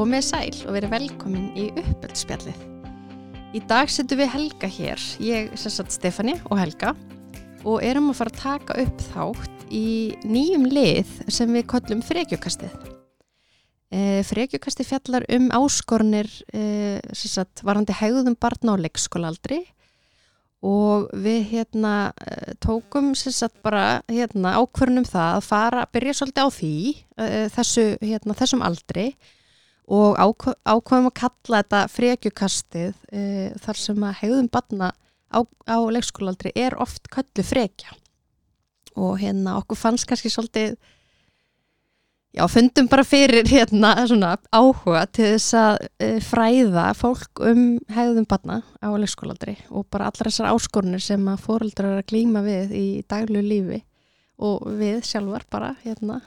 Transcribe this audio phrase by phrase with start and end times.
[0.00, 2.60] Komið sæl og verið velkomin í uppöldspjallið.
[3.52, 6.94] Í dag setjum við Helga hér, ég sem sagt Stefani og Helga
[7.68, 9.88] og erum að fara að taka upp þátt í
[10.24, 12.72] nýjum lið sem við kollum frekjukastið.
[13.92, 16.62] E, frekjukastið fjallar um áskornir e,
[17.12, 19.58] sagt varandi hegðum barna á leikskólaaldri
[20.64, 21.92] og við hérna
[22.24, 26.72] eh, tókum sagt bara hérna ákvörnum það að fara að byrja svolítið á því
[27.52, 29.39] þessu, hérna, þessum aldri og
[29.90, 34.92] ákv ákvörnum að kalla þetta frekjukastið uh, þar sem að hegðum barna
[35.34, 37.96] á, á leikskólaaldri er oft köllu frekja
[38.98, 40.78] og hérna okkur fannst kannski svolítið
[42.30, 48.28] Já, fundum bara fyrir hérna svona áhuga til þess að e, fræða fólk um hegðum
[48.30, 52.76] barna á leikskólandri og bara allar þessar áskorunir sem að fóreldrar er að glýma við
[52.78, 53.80] í daglu lífi
[54.38, 56.20] og við sjálfar bara hérna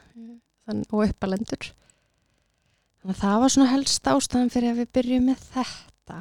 [0.68, 1.72] þann, og uppalendur.
[3.04, 6.20] Það var svona helst ástæðan fyrir að við byrjum með þetta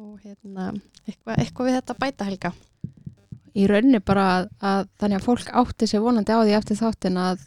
[0.00, 0.64] og hérna
[1.06, 2.50] eitthvað, eitthvað við þetta bæta helga.
[3.54, 7.18] Í rauninni bara að, að þannig að fólk átti sér vonandi á því eftir þáttin
[7.20, 7.44] að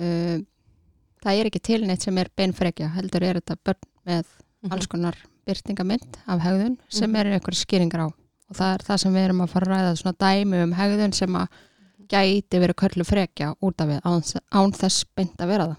[0.00, 0.38] uh,
[1.24, 4.24] það er ekki tilneitt sem er beinfrekja, heldur er þetta börn með
[4.64, 4.72] Mhm.
[4.72, 7.16] alls konar byrtingamind af hegðun sem Mhm.
[7.20, 9.96] er einhverju skýringar á og það er það sem við erum að fara að ræða
[10.00, 11.48] svona dæmi um hegðun sem að
[12.08, 15.76] gæti verið köllu frekja út af við án, án þess beint að vera það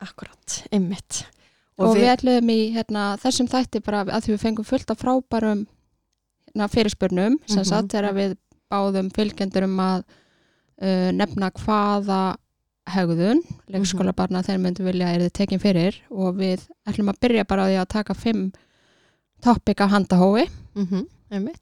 [0.00, 1.24] Akkurat, einmitt.
[1.78, 5.66] og, við ætlum í hérna, þessum þætti bara að því við fengum fullt af frábærum
[6.48, 7.64] hérna, fyrirspurnum sem Mhm.
[7.70, 8.36] satt þegar við
[8.70, 10.04] báðum fylgjendur um að
[10.82, 12.36] uh, nefna hvaða
[12.88, 17.44] hegðun leikskóla barna þeir myndu vilja er þið tekin fyrir og við ætlum að byrja
[17.48, 18.52] bara á því að taka fimm
[19.44, 21.58] toppik af handahói mm -hmm,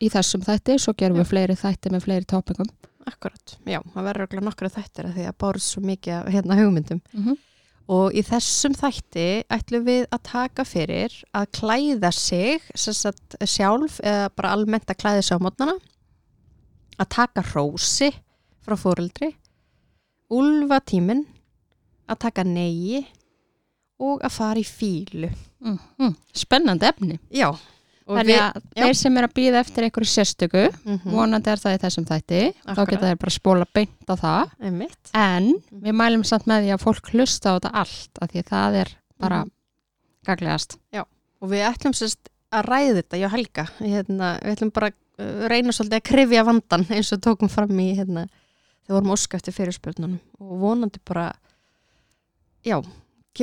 [0.00, 2.66] í þessum þætti, svo gerum við fleiri þætti með fleiri toppikum
[3.08, 6.56] Akkurat, já, það verður örugglega nokkra þættir af því að bárst svo mikið af hérna
[6.58, 7.00] hugmyndum.
[7.14, 7.36] mm -hmm.
[7.88, 14.28] Og í þessum þætti ætlum við að taka fyrir að klæða sig sagt, sjálf eða
[14.36, 15.76] bara almennt að klæða sig á mótnana,
[17.00, 18.10] að taka rósi
[18.60, 19.30] frá fóreldri,
[20.28, 21.24] úlfa tíminn,
[22.08, 23.06] að taka neyi.
[23.98, 25.26] Og að fara í fílu.
[25.58, 27.16] Mm spennandi efni.
[27.34, 27.50] Já,
[28.16, 28.82] þannig að já.
[28.84, 32.40] þeir sem er að býða eftir einhverju sérstöku Mhm, vonandi er það í þessum þætti
[32.54, 32.88] þá Akkurat.
[32.94, 35.10] geta þeir bara spóla beint á það einmitt.
[35.14, 35.48] en
[35.84, 38.74] við mælum samt með því að fólk hlusta á þetta allt af því að það
[38.82, 38.88] er
[39.20, 39.50] bara Mhm.
[40.26, 40.78] gaglegast
[41.40, 45.70] Og við ætlum sérst að ræða þetta, já Helga, hérna, við ætlum bara uh, reyna
[45.70, 48.26] svolítið að krifja vandan eins og tókum fram í, hérna,
[48.86, 51.32] þegar vorum óska eftir fyrirspurnunum og vonandi bara,
[52.64, 52.82] já,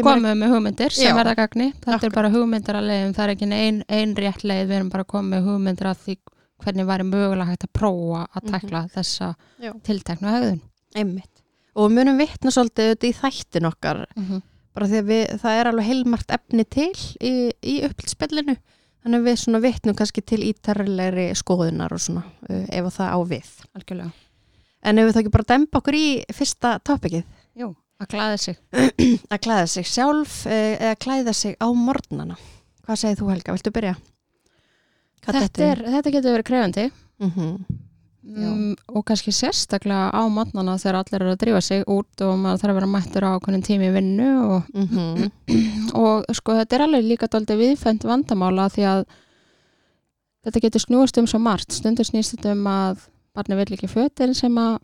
[0.04, 2.04] komum með hugmyndir sem verða gagni þetta Akkurat.
[2.04, 5.04] er bara hugmyndir að leiðum, það er ekki ein, ein rétt leið, við erum bara
[5.04, 6.18] komið með hugmyndir að því
[6.66, 8.52] hvernig væri mögulega hægt að prófa að Mhm.
[8.52, 9.72] tekla þessa Já.
[9.84, 10.62] tilteknu hegðun
[10.96, 11.42] einmitt.
[11.76, 14.42] Og við munum vitna svolítið auðvitað í þættin okkar, mm
[14.76, 16.92] bara því að við, það er alveg heilmart efni til
[17.24, 18.58] í, í upplýspillinu,
[19.06, 23.20] þannig að við svona vitnum kannski til ítarlegri skoðunar og svona, uh, ef það á
[23.24, 23.48] við.
[23.74, 24.12] algjörlega,
[24.84, 27.24] En ef við þá ekki bara dempa okkur í fyrsta topikið,
[27.56, 28.58] jú, að glæða sig.
[29.34, 32.36] Að klæða sig sjálf eh, eða klæða sig á morgnana.
[32.86, 33.96] Hvað segir þú Helga, viltu byrja?
[35.26, 36.84] Þetta, er, þetta getur verið krefandi
[37.18, 37.54] mm -hmm.
[38.46, 42.62] um, og kannski sérstaklega á matnana þegar allir eru að drífa sig út og maður
[42.62, 45.32] þarf að vera mættur á hvernig tími vinnu og, Mhm.
[46.04, 49.06] og sko þetta er alveg líka dálítið viðfænt vandamála því að
[50.46, 51.72] þetta getur snúist um svo margt.
[51.74, 54.78] Stundur snýst þetta um að barni vill ekki fötin sem að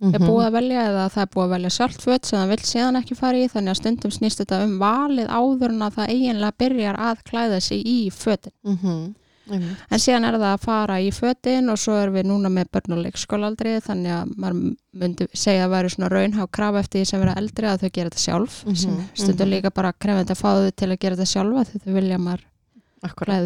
[0.00, 0.14] Mhm.
[0.14, 2.64] er búið að velja eða það er búið að velja sjálft föt sem það vill
[2.70, 6.10] síðan ekki fara í þannig að stundum snýst þetta um valið áður en að það
[6.12, 9.14] eiginlega byrjar að klæða sig í fötin Mhm.
[9.48, 9.76] Einmitt.
[9.90, 12.92] en síðan er það að fara í fötin og svo erum við núna með börn
[12.98, 17.20] og leikskólaaldri þannig að maður myndi segja að væri svona raunhá krafa eftir því sem
[17.20, 19.54] vera eldri að þau gera þetta sjálf Mhm, sem stundum mhm.
[19.54, 22.26] líka bara krefandi að fá þau til að gera þetta sjálfa því þau vilja að
[22.26, 22.44] maður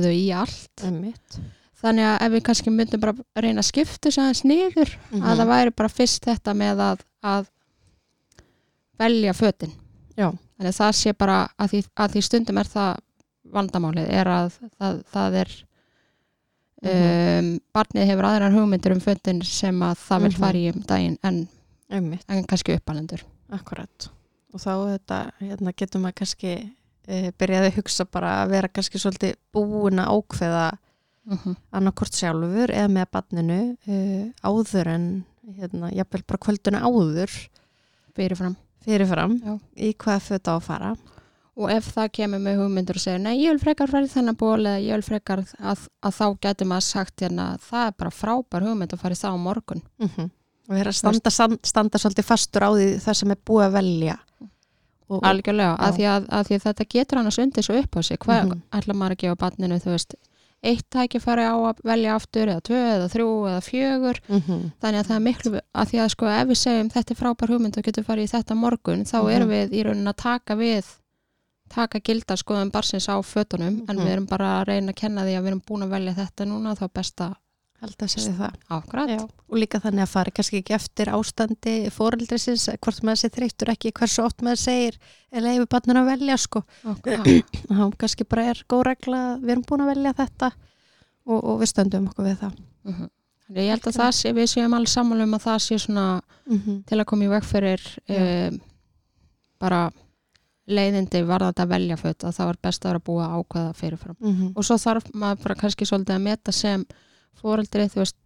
[0.03, 1.41] þau í allt Einmitt.
[1.81, 5.23] Þannig að ef við kannski myndum bara reyna að skipta þess aðeins niður Mhm.
[5.23, 7.47] að það væri bara fyrst þetta með að, að
[9.01, 9.73] velja fötin
[10.17, 10.29] Já.
[10.31, 12.99] þannig að það sé bara að því, að því stundum er það
[13.51, 15.51] vandamálið er að það, það er
[16.81, 16.91] Mhm.
[16.91, 20.39] um, barnið hefur aðrar hugmyndir um fötin sem að það vil Mhm.
[20.41, 21.49] fara í um daginn en,
[21.91, 23.23] en kannski uppalendur
[23.53, 24.09] Akkurat
[24.55, 26.71] og þá þetta, hérna, getur maður kannski
[27.09, 30.79] e, byrjaði að hugsa bara að vera kannski svolítið búin að ákveða
[31.27, 31.57] mm -hmm.
[31.73, 35.25] annarkort sjálfur eða með barninu e, áður en
[35.59, 37.31] hérna, jafnvel bara kvölduna áður
[38.15, 38.57] fyrirfram.
[38.85, 39.39] fyrirfram
[39.77, 40.97] í hvað föt á að fara.
[41.57, 44.37] Og ef það kemur með hugmyndur og segir nei, ég vil frekar fara í þennan
[44.37, 48.11] ból eða ég vil frekar að, að þá getur maður sagt hérna, það er bara
[48.11, 49.83] frábær hugmynd að fara í það á morgun.
[49.99, 50.31] Mm
[50.71, 53.73] og vera að standa, standa, standa svolítið fastur á því það sem er búið að
[53.75, 54.17] velja.
[55.11, 58.01] Og, algjörlega, að því að, að því að þetta getur annars undir svo upp á
[58.07, 58.19] sig.
[58.23, 58.61] Hvað Mhm.
[58.79, 60.15] ætla maður að gefa barninu, þú veist
[60.63, 64.59] eitt tækifæri á að velja aftur eða tvö eða þrjú eða fjögur Mhm.
[64.83, 67.49] þannig að það er miklu, að því að sko ef við segjum þetta er frábær
[67.55, 69.31] hugmynd og getur farið í þetta morgun þá Mhm.
[69.37, 70.85] erum við í raunin að taka við
[71.71, 74.05] taka gilda skoðum barsins á fötunum en Mhm.
[74.05, 76.45] við erum bara að reyna að kenna því að við erum búin að velja þetta
[76.47, 77.35] núna þá besta
[77.81, 79.21] held að segja það ákvæmt Já.
[79.49, 83.93] og líka þannig að fari kannski ekki eftir ástandi fóreldrisins, hvort maður sé þreyttur ekki
[83.93, 84.99] hversu oft maður segir
[85.33, 89.87] eða yfir barnir að velja sko þá kannski bara er góð regla við erum búin
[89.87, 90.51] að velja þetta
[91.27, 93.11] og, og við stöndum okkur við það Mhm.
[93.51, 96.05] Þannig ég held að það sé, við séum alls sammála um að það sé svona
[96.47, 98.49] mm til að koma í veg fyrir Já.
[98.49, 98.61] um,
[99.61, 99.81] bara
[100.71, 104.17] leiðindi varðandi að velja föt að það var best að vera búið að ákveða fyrirfram
[104.21, 104.53] -hmm.
[104.55, 106.85] og svo þarf maður bara kannski svolítið að meta sem
[107.43, 108.17] fóreldri þú veist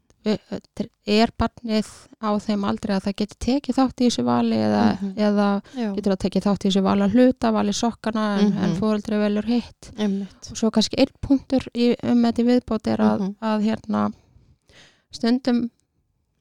[1.04, 1.88] er barnið
[2.24, 5.10] á þeim aldrei að það geti tekið þátt í þessu vali eða, Mhm.
[5.20, 8.62] eða Já, getur það tekið þátt í þessu vali að hluta vali sokkana en, Mhm.
[8.64, 12.96] en fóreldri velur hitt einmitt og svo kannski einn punktur í, um þetta viðbót er
[13.04, 13.34] að, Mhm.
[13.42, 14.12] að hérna
[15.12, 15.70] stundum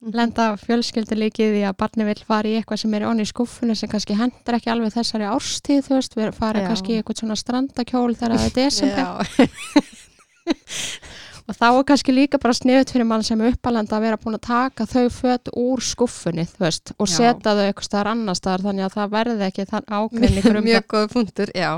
[0.02, 3.76] lenda fjölskyldur líkið í að barni vil fara í eitthvað sem er onni í skuffunni
[3.76, 6.68] sem kannski hendur ekki alveg þessari árstíð þú veist, við fara Já.
[6.68, 9.28] kannski í eitthvað svona strandakjól þegar það er desember
[11.48, 14.38] og þá er kannski líka bara sniðut fyrir mann sem er uppalenda að vera búin
[14.38, 18.88] að taka þau föt úr skuffunni veist, og setja þau eitthvað staðar annar staðar þannig
[18.88, 21.72] að það verði ekki þann ágreiningur um mjög góð punktur, já.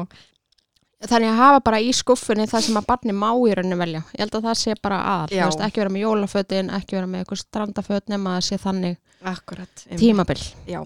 [1.05, 4.03] Þannig að hafa bara í skuffunni það sem að barni má í rauninu velja.
[4.15, 7.23] Ég held að það sé bara aðal, veist, ekki vera með jólafötin ekki vera með
[7.23, 10.37] eitthvað strandaföt nema að sé þannig Akkurat, tímabil.
[10.69, 10.79] Já,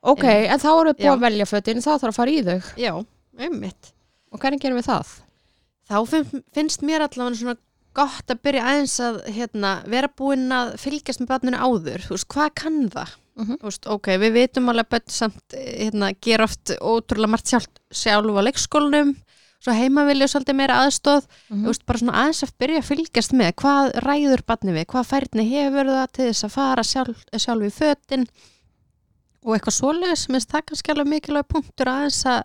[0.00, 0.50] ok, Einmitt.
[0.54, 1.14] en þá erum við búið Já.
[1.14, 2.72] að velja fötin þá þarf að fara í þau.
[2.80, 5.14] Já, og hvernig gerum við það?
[5.88, 7.56] þá finn, finnst mér allavega svona
[7.94, 12.28] gott að byrja aðeins að hérna, vera búinn að fylgjast með barninu áður, þú veist,
[12.34, 13.12] hvað kann það?
[13.36, 13.56] Mhm.
[13.60, 17.66] Þú veist, ok, við vitum alveg að börn samt hérna, gera oft ótrúlega margt sjálf,
[17.90, 19.14] sjálf á leikskólanum
[19.64, 21.62] svo heima vilja svolítið meira aðstóð Mhm.
[21.64, 25.06] þú veist, bara svona aðeins að byrja að fylgjast með hvað ræður barni við, hvað
[25.08, 28.26] færni hefur það til þess að fara sjálf, sjálf í fötin
[29.44, 32.42] og eitthvað svoleiðis, minnst það kannski alveg mikilvæg punktur aðeins að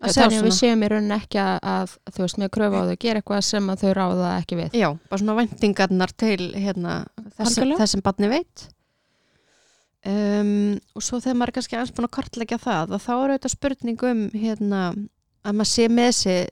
[0.00, 2.98] að að við séum í rauninni ekki að, að þú veist, með kröfu á þau
[3.04, 4.76] gera eitthvað sem að þau ráða ekki við.
[4.80, 6.94] Já, bara svona væntingarnar til hérna,
[7.36, 8.66] þess, þess sem barni veit.
[10.00, 13.32] Um, og svo þegar maður er kannski aðeins búin að kortleggja það að þá er
[13.34, 14.84] auðvitað spurning um hérna,
[15.44, 16.46] að maður sé með sig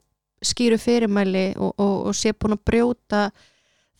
[0.44, 3.22] skýru fyrirmæli og, og, og sé búin að brjóta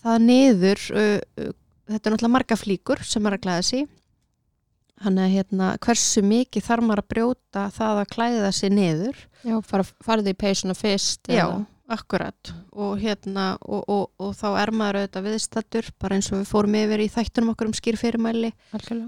[0.05, 1.55] það niður uh, uh,
[1.89, 3.89] þetta er náttúrulega marga flíkur sem maður er að klæða sig
[5.05, 9.19] hann að hérna, hversu mikið þarf maður að brjóta það að klæða sig niður?
[9.47, 12.50] Já, fara, farið í peysuna fyrst Já, eða- akkurat.
[12.77, 16.75] Og hérna og, og, og þá er maður auðvitað viðstattur bara eins og við fórum
[16.77, 18.50] yfir í þættunum okkur um skýrfyrirmæli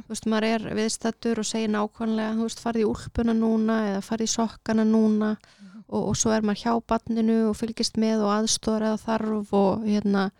[0.06, 4.00] þú veist, maður er viðstattur og segir nákvæmlega þú veist, farið í úlpuna núna eða
[4.06, 5.34] farið í sokkana núna
[5.90, 9.84] og, og svo er maður hjá barninu og fylgist með og aðstóra eða þarf og
[9.84, 10.30] hérna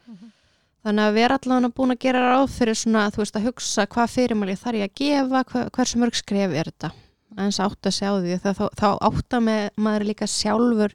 [0.85, 3.87] þannig að við erum allavega búin að gera ráð fyrir svona, þú veist, að hugsa
[3.87, 6.93] hvað fyrirmæli þarf ég að gefa, hver, hversu mörg skref er þetta?
[7.37, 10.94] Aðeins átt að sjá því þá, þá, átta með maður líka sjálfur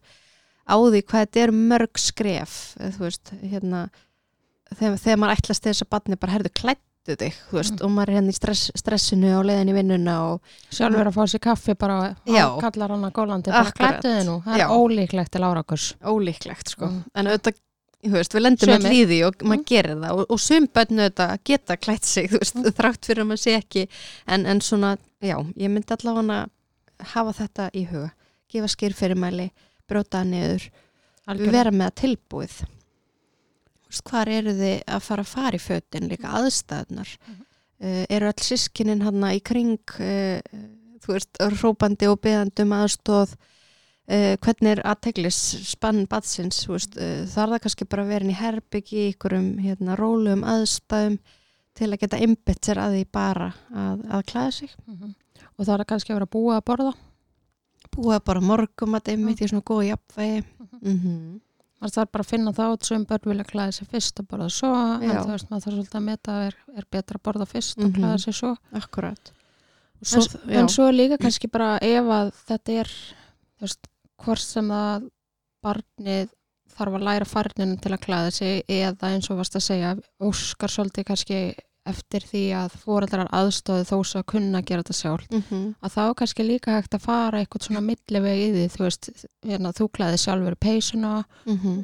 [0.65, 2.55] á því hvað þetta er mörg skref
[2.99, 3.85] veist, hérna
[4.75, 7.83] þegar, þegar maður ætlast þess að barni bara herðu klættu þig, þú veist, Mm.
[7.85, 11.23] og maður er hérna í stress, stressinu og leiðin í vinnuna og Sjálfur að fá
[11.29, 15.31] sér kaffi bara á kallar hann að gólandi bara klættu þið nú, það er ólíklegt
[15.35, 16.89] til árakurs ólíklegt, sko.
[16.89, 17.03] Mm.
[17.13, 17.59] en auðvitað,
[18.11, 19.65] veist, við lendum með líði og maður Mm.
[19.65, 20.11] gerir það.
[20.19, 23.87] Og, og sum bönnu auðvitað geta klætt sig, veist, þrátt fyrir að maður sé ekki.
[24.27, 26.47] En, en svona, já, ég myndi allavega
[27.13, 28.11] hafa þetta í huga.
[28.51, 29.49] Gefa skýrfyrirmæli,
[29.89, 30.69] bróta niður
[31.27, 31.51] Algjörlega.
[31.51, 32.61] vera með tilbúið.
[34.05, 36.09] Hvar eru þið að fara að fara í fötin?
[36.11, 37.41] Líka aðstæðnar Mhm.
[37.81, 40.41] uh, eru öll sískinin hann í kring uh,
[41.05, 43.35] þú veist, rópandi og beðandum aðstóð
[44.07, 45.39] uh, hvernig er aðteglis
[45.71, 50.43] spann veist, uh, þar það kannski bara að vera í herbyggi í ykkurum hérna, rólegum
[50.43, 51.17] aðstæðum
[51.75, 55.15] til að geta einbett sér að því bara að, að klæða sig Mhm.
[55.57, 56.93] og það er kannski að vera búið að borða
[57.95, 60.43] búa bara morgum að einmitt í svona góð jafnvægi
[60.81, 61.39] mm -hmm.
[61.81, 64.49] maður þarf bara að finna það út sem börn vilja klæða sér fyrst og borða
[64.49, 64.71] svo
[65.01, 65.21] en Já.
[65.23, 67.85] þú veist maður þarf svolítið að meta að er, er betra að borða fyrst Mhm.
[67.85, 69.31] og klæða sér svo akkurat
[70.03, 73.87] svo, En- en svo er líka kannski bara ef að þetta er þú veist,
[74.23, 75.09] hvort sem það
[75.65, 76.33] barnið
[76.75, 80.71] þarf að læra farninu til að klæða sig eða eins og varst að segja óskar
[80.73, 81.39] svolítið kannski
[81.85, 85.67] eftir því að fóreldrar aðstóði þó svo að kunna gera þetta sjálf mm -hmm.
[85.85, 89.09] að þá kannski líka hægt að fara eitthvað svona milliveg í því þú veist,
[89.45, 91.23] hérna, þú klæði sjálfur peysuna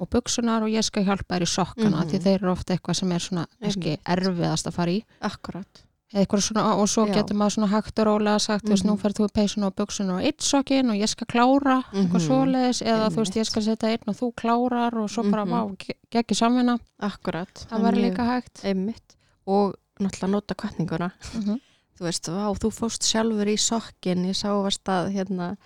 [0.02, 2.10] og buksunar og ég skal hjálpa þér í sokkana Mhm.
[2.10, 6.76] því þeir eru ofta eitthvað sem er svona kannski erfiðast að fara í akkurat svona
[6.76, 9.02] og svo getur maður svona hægt og rólega sagt, þú veist, nú Mhm.
[9.02, 12.28] ferð þú í peysun og buksun og eitt sokkin og ég skal klára eitthvað Mhm.
[12.28, 13.36] svoleiðis eða þú veist, Einmitt.
[13.36, 15.52] ég skal setja einn og þú klárar og svo bara, Mhm.
[15.52, 19.16] vá, ge- geggjur samvinna akkurat það var líka hægt einmitt
[19.48, 21.60] og náttúrulega nota kvartninguna mm
[22.00, 25.58] þú veist, vá, þú fóst sjálfur í sokkin ég sá að hérna,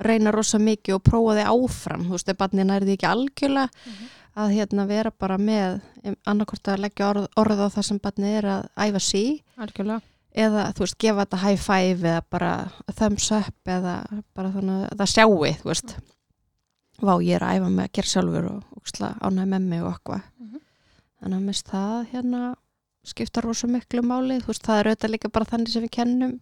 [0.00, 4.06] reyna rosa mikið og prófa þig áfram þú veist, ef barnið nærði ekki algjörlega Mhm.
[4.38, 5.80] Að hérna vera bara með
[6.28, 9.24] annarkort að leggja orð, orð á það sem barnið er að æfa sí
[9.58, 10.00] algjörlega.
[10.44, 12.52] eða þú veist, gefa þetta high five eða bara
[12.94, 13.96] thumbs up eða
[14.36, 15.96] bara þannig að það sjáu, þú veist.
[17.00, 18.82] Vá, ég er að æfa með að gera sjálfur og, og
[19.24, 20.26] ánæg með mig og eitthvað.
[20.38, 20.60] Mhm.
[21.20, 22.42] þannig að mist það hérna
[23.04, 26.34] skipta rosa miklu máli þú veist, það er auðvitað líka bara þannig sem við kennum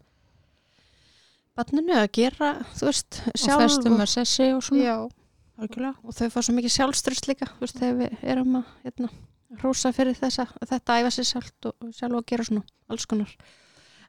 [1.58, 4.84] barninu að gera þú veist, og sjálf festum með sessi og svona.
[4.84, 4.96] Já,
[5.58, 9.08] algjörlega og þau fá svo mikið sjálfströst líka veist, þegar við erum að hérna,
[9.58, 13.34] hrósa fyrir þessa, þetta æfa sér sjálft og sjálf að gera svona, alls konar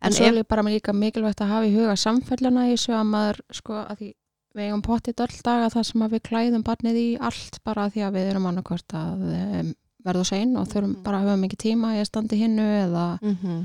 [0.01, 3.41] en svo er bara líka mikilvægt að hafa í huga samfelluna í þessu að maður
[3.51, 4.13] sko að því
[4.55, 8.01] við eigum pottið öll daga þar sem að við klæðum barnið í allt bara því
[8.07, 9.73] að við erum annarkvort að um,
[10.05, 11.03] verða sein og þurfum Mhm.
[11.03, 13.59] bara að hafa mikið tíma í að standa í hinnu eða mm -hmm.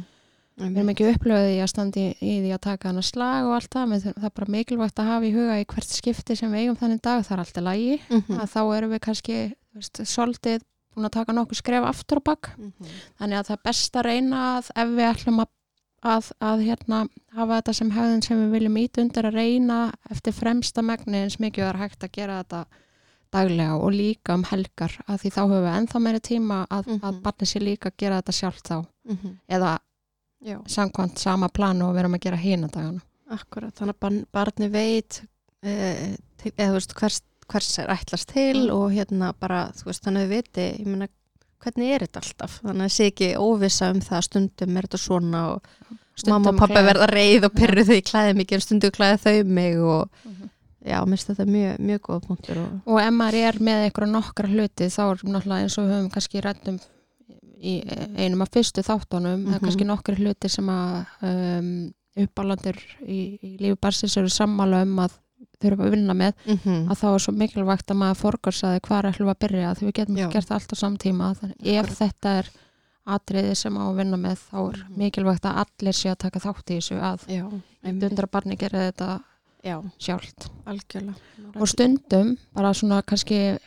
[0.58, 3.70] Við erum ekki upplöðið í að standa í, því að taka hana slag og allt
[3.74, 6.62] það, menn það er bara mikilvægt að hafa í huga í hvert skipti sem við
[6.62, 8.38] eigum þannig dag, það er alltaf lægi, Mhm.
[8.38, 9.38] að þá erum við kannski
[9.74, 10.62] veist, svolítið
[10.94, 12.50] búin að taka nokkuð skref aftur á bak,
[13.18, 15.48] þannig að það er best að reyna að ef við ætlum að,
[16.04, 20.32] að, að hérna, hafa þetta sem hefðin sem við viljum ít undir að reyna eftir
[20.32, 22.64] fremsta megni eins mikið er hægt að gera þetta
[23.34, 27.14] daglega og líka um helgar að því þá höfum við ennþá meiri tíma að, að
[27.14, 27.22] Mhm.
[27.24, 29.38] barnið sér líka að gera þetta sjálft þá Mhm.
[29.50, 29.78] eða
[30.42, 33.00] Já, samkvæmt sama planu og við erum að gera hína dagana.
[33.30, 35.22] akkurat, þannig að barn, barni veit
[35.64, 38.74] e, til, eða veist hvers, hvers er ætlast til Mm.
[38.76, 41.08] og hérna bara, þú veist, þannig að við viti ég meina,
[41.64, 44.98] hvernig er þetta alltaf þannig að það sé ekki óvissa um það stundum er þetta
[45.00, 45.62] svona og
[46.28, 49.44] mamma og pappa verða reið og pyrru þau í klæði mikið en stundum klæði þau
[49.48, 50.50] mig og Mhm.
[50.84, 54.48] já, minnst þetta mjög, mjög góða punktur og, Og ef maður er með einhverja nokkra
[54.52, 56.78] hluti þá er náttúrulega eins og við höfum kannski rættum
[57.64, 57.74] í
[58.20, 60.96] einum af fyrstu þáttunum, það er kannski nokkri hluti sem að
[61.30, 61.68] um,
[62.24, 65.16] uppálandir í, í lífi barsins eru sammála um að
[65.64, 66.82] þurfa að vinna með mm -hmm.
[66.92, 69.94] að þá er svo mikilvægt að maður forgarsaði hvar ætlum við að byrja því við
[69.98, 70.28] getum Já.
[70.30, 72.50] gert allt á samtíma þannig ef þetta er
[73.06, 74.96] atriði sem á að vinna með þá er Mhm.
[74.96, 79.20] mikilvægt að allir sé að taka þátt í þessu að dundra barni gera þetta
[79.64, 81.14] já, sjálft algjörlega
[81.60, 83.58] og stundum bara svona kannski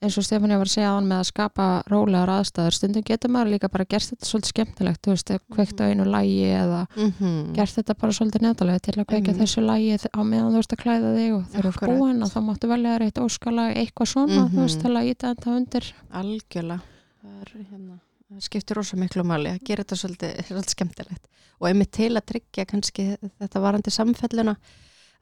[0.00, 3.30] eins og Stefán ég var að segja aðan með að skapa rólegar aðstæður, stundum getur
[3.34, 7.12] maður líka bara gert þetta svolítið skemmtilegt, þú veist, kveikt á einu lægi eða mm
[7.18, 7.52] -hmm.
[7.54, 9.42] gert þetta bara svolítið neðalega til að kveika Einmitt.
[9.42, 11.64] þessu lægi á meðan þú veist að klæða þig og Akkurat.
[11.82, 14.82] ert búin og þá máttu velja þér eitt óskalag eitthvað svona, þú veist, Mhm.
[14.82, 16.80] til að íta þetta undir algjörlega
[17.20, 17.98] það, er, hérna,
[18.32, 21.24] það skiptir rosa miklu máli að gera þetta svolítið, svolítið skemmtilegt
[21.60, 24.56] og einmitt til að tryggja kannski þetta varandi samfelluna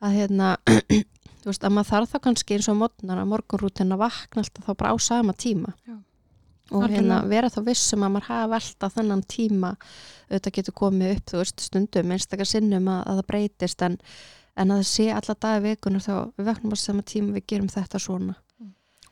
[0.01, 0.57] að hérna
[1.49, 4.67] þú veist að maður þarf þá kannski eins og mótnar að morgunrútin að vakna alltaf
[4.67, 5.95] þá bara á sama tíma Já.
[5.97, 6.97] og Algjörlega.
[6.99, 9.71] hérna vera þá vissum að maður hafa alltaf þennan tíma
[10.29, 13.97] auðvitað getur komið upp þú veist stundum einstakar sinnum að, að það breytist en,
[14.59, 17.73] en að það sé alla dagi vikunar þá við veknum á sama tíma við gerum
[17.73, 18.37] þetta svona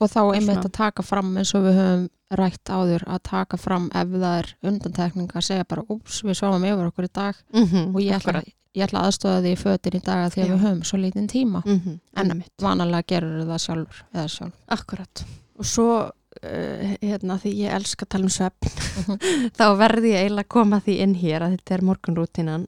[0.00, 2.08] og þá einmitt að taka fram eins og við höfum
[2.40, 6.64] rætt áður að taka fram ef það er undantekning að segja bara, úps, við sváum
[6.66, 7.34] yfir okkur í dag.
[7.54, 8.42] Mm -hmm, og ég ætla,
[8.74, 11.62] ég ætla aðstofa því í fötin í dag því að við höfum svo lítinn tíma.
[11.64, 14.54] Mm -hmm, En- vanalega gerur það sjálfur eða sjálf.
[14.68, 15.24] Akkurat.
[15.58, 16.10] Og svo,
[16.42, 19.18] uh, hérna, því ég elska að tala um svefn, Mhm.
[19.58, 22.66] þá verði ég eiginlega að koma því inn hér að þetta er morgunrútinan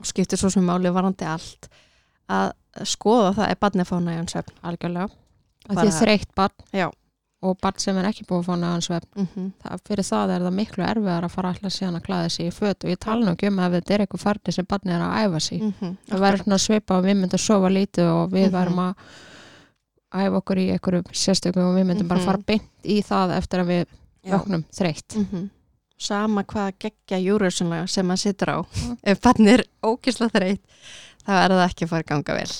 [0.00, 1.68] og skiptir svo sem máli varandi allt
[2.28, 2.52] að
[2.84, 4.52] skoða það er barnið næjan svefn.
[4.62, 5.08] algjörlega
[5.68, 6.90] að því þreytt barn Já.
[7.42, 9.52] og barn sem er ekki búið að fá næðan svefn Mm -hmm.
[9.62, 12.50] það, fyrir það er það miklu erfiðar að fara alltaf síðan að klæða sig í
[12.58, 15.00] föt og ég tala nú ekki um ef þetta er eitthvað farni sem barni er
[15.02, 15.60] að æfa sig
[16.10, 18.52] það væri svona svipa og við myndum sofa lítið og við Mhm.
[18.52, 18.94] værum að
[20.14, 22.26] æfa okkur í einhverju sérstökum og við myndum bara Mhm.
[22.26, 23.86] fara beint í það eftir að við
[24.30, 25.50] vöknum þreytt Mm
[25.98, 28.58] Sama hvað geggja júrusunlega sem maður situr á.
[29.02, 30.60] Ef barnið er ógislega þreytt,
[31.26, 32.52] þá er það ekki að fara að ganga vel.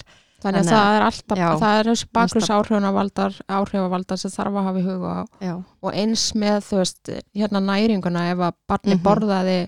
[0.46, 4.68] Þannig að það er alltaf, já, það er þessi baklus áhrifavaldar áhrifavaldar sem þarf að
[4.70, 5.54] hafa í huga Já.
[5.82, 9.02] og eins með þú veist hérna næringuna ef að barni Mhm.
[9.06, 9.58] borðaði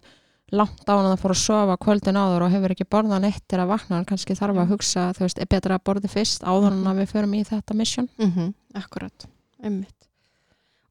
[0.51, 3.59] langt á hann að fór að sofa kvöldin áður og hefur ekki borðað neitt til
[3.61, 4.71] að vakna hann kannski þarf að Já.
[4.73, 6.87] hugsa þú veist, er betra að borði fyrst áður en Mhm.
[6.89, 9.27] að við förum í þetta mission Mm Akkurat,
[9.63, 9.95] einmitt.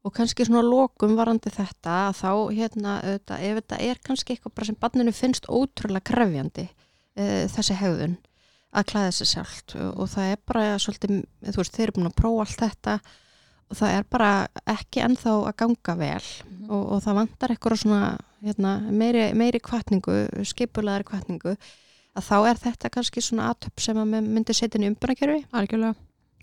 [0.04, 4.66] Og kannski svona lokum varandi þetta að þá hérna auðvitað, ef þetta er kannski eitthvað
[4.66, 6.68] sem barninu finnst ótrúlega krefjandi
[7.16, 8.16] e, þessi hegðun
[8.76, 12.10] að klæða sig sjálft og, og það er bara svolítið, þú veist, þeir eru búin
[12.10, 12.98] að prófa allt þetta
[13.78, 14.30] það er bara
[14.72, 16.28] ekki ennþá að ganga vel
[16.68, 16.70] Mhm.
[16.70, 21.56] og, og það vantar eitthvað svona hérna, meiri, meiri kvartningu, skipulaðar kvartningu
[22.18, 25.94] að þá er þetta kannski svona aðtöp sem að myndi setja inn í algjörlega.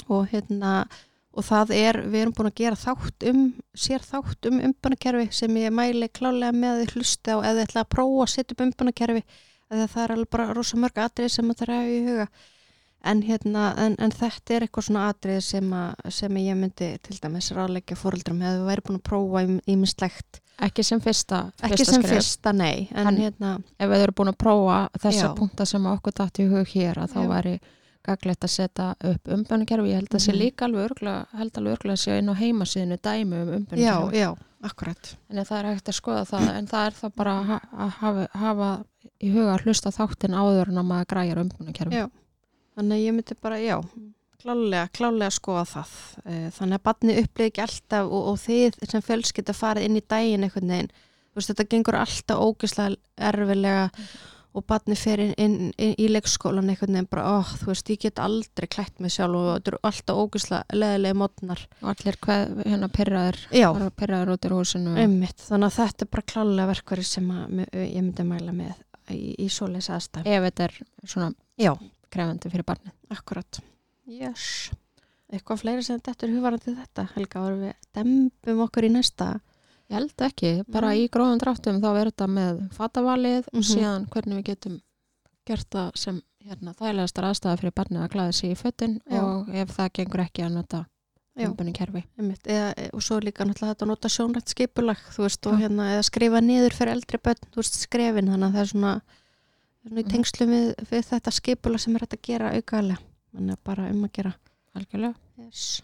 [0.10, 0.88] Og hérna
[1.36, 3.42] og það er, við erum búin að gera þátt um
[3.76, 7.84] sér þátt um umbunarkerfi sem ég mæli klálega með að þið hlusti á eða ætla
[7.84, 8.64] að prófa að setja upp
[9.76, 12.28] umbunarkerfi að það er alveg bara rosa mörg atrið sem að það er í huga
[13.06, 17.20] en, hérna, en, en þetta er eitthvað svona atrið sem, að, sem ég myndi til
[17.22, 21.92] dæmis ráðleggja fóreldrum eða við væri búin að prófa ímislegt ekki sem fyrsta, ekki fyrsta
[21.94, 22.16] sem skref.
[22.16, 25.34] fyrsta, nei en, En- hérna, ef við erum búin að prófa þessa Já.
[25.36, 27.56] punkta sem okkur dætt í hug hér að þá væri
[28.06, 30.40] gaglegt að setja upp umbönukerfi ég held að sé Mhm.
[30.42, 34.18] líka alveg örgla held alveg örgla að sé inn á heimasíðinu dæmi um já, umbönukerfi
[34.22, 34.30] já,
[34.64, 35.16] akkurat.
[35.30, 37.90] En það er hægt að skoða það en það er það bara að ha- að
[38.02, 38.70] hafa, hafa
[39.22, 42.10] í huga að hlusta þáttin áður en að maður græjar umbönukerfi Já.
[42.78, 43.82] þannig að ég myndi bara, já
[44.46, 45.92] klálega, klálega skoða það.
[46.26, 50.04] Eh, þannig að barni upplið ekki alltaf og, og þið sem fjölskylda farið inn í
[50.08, 50.90] veginn,
[51.34, 53.90] þú veist, þetta gengur alltaf ógislega erfilega
[54.56, 58.02] og barni fer inn, inn, inn í leikskólan einhvern veginn bara, ó, þú veist, ég
[58.06, 61.66] get aldrei klætt mig sjálf og þetta eru alltaf ógislega leðilega mótnar.
[61.82, 62.90] og allir hvað, hérna
[63.52, 67.62] bara pyrraður út í húsinu einmitt, þannig að þetta er bara klálega verkvari sem að,
[67.74, 68.74] ég myndi mæla með
[69.12, 70.32] í, í svoleiðs aðstæð.
[70.32, 71.74] ef þetta er svona Já.
[72.10, 73.60] krefandi fyrir barni Akkurat.
[74.10, 74.72] Yes.
[75.34, 77.08] Eitthvað fleiri sem þetta er huvarandi þetta.
[77.16, 79.30] Helga, varum við dembum okkur í næsta.
[79.90, 81.04] Ég held ekki, bara Nei.
[81.06, 83.68] í gróðan dráttum þá er þetta með fatavalið og Mhm.
[83.70, 84.82] síðan hvernig við getum
[85.46, 89.70] gert það sem hérna, þægilegastar aðstæða fyrir barnið að glæða sig í föttin og ef
[89.78, 90.86] það gengur ekki að nota
[91.38, 92.04] umbunni kerfi.
[92.94, 96.74] Og svo líka náttúrulega þetta að nota sjónrætt skipulag, veist, og hérna, eða skrifa niður
[96.74, 99.02] fyrir eldri börn, þú veist, skrefin, þannig að það er svona,
[99.86, 100.12] svona í Mhm.
[100.12, 102.98] tengslu við, við þetta skipulag sem er hægt að gera aukaðlega.
[103.36, 104.34] Þannig að bara um að gera.
[104.76, 105.16] Algjörlega.
[105.38, 105.82] Yes.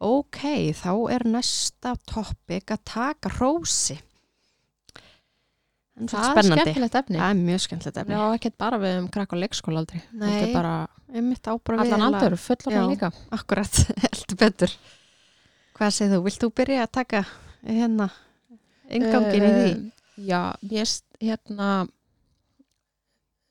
[0.00, 0.40] Ok,
[0.78, 3.98] þá er næsta topic að taka rósi.
[6.00, 7.18] En Það er skemmtilegt efni.
[7.20, 8.16] Það er mjög skemmtilegt efni.
[8.16, 10.00] Já, ekkert bara við um krakk og leikskóla aldrei.
[10.16, 10.74] Nei, er bara
[11.12, 12.82] einmitt ábara allan aldur, fullan Já.
[12.88, 13.12] líka.
[13.36, 14.74] Akkurat, heldur betur.
[15.76, 16.22] Hvað segir þú?
[16.28, 17.22] Vilt þú byrja að taka
[17.66, 18.08] hérna
[18.88, 19.70] ingangin í því?
[19.70, 21.68] Eh, Já, ég hérna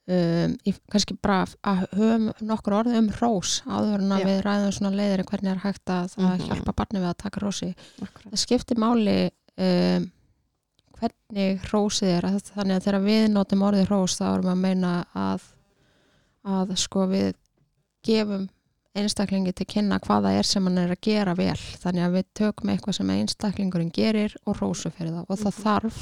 [0.10, 4.28] um, ég, kannski bara að höfum nokkur orð um rós áður en að Já.
[4.30, 6.48] við ræðum svona leiðir hvernig er hægt að, að Mhm.
[6.50, 7.70] hjálpa barni við að taka rósi.
[8.02, 8.32] Akkurat.
[8.34, 9.18] Það skiptir máli
[9.58, 10.08] um,
[11.00, 14.64] hvernig rósið er að, þannig að þegar við notum orðið rós þá erum við að
[14.66, 15.46] meina að,
[16.44, 17.30] að sko við
[18.04, 18.50] gefum
[19.00, 22.26] einstaklingi til kynna hvað það er sem hann er að gera vel þannig að við
[22.40, 25.64] tökum eitthvað sem einstaklingurinn gerir og rósu fyrir það og það Mhm.
[25.64, 26.00] þarf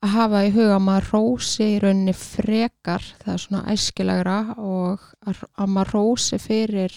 [0.00, 5.00] að hafa í huga að maður rósi í rauninni frekar það er svona æskilegra og
[5.28, 6.94] að, að maður rósi fyrir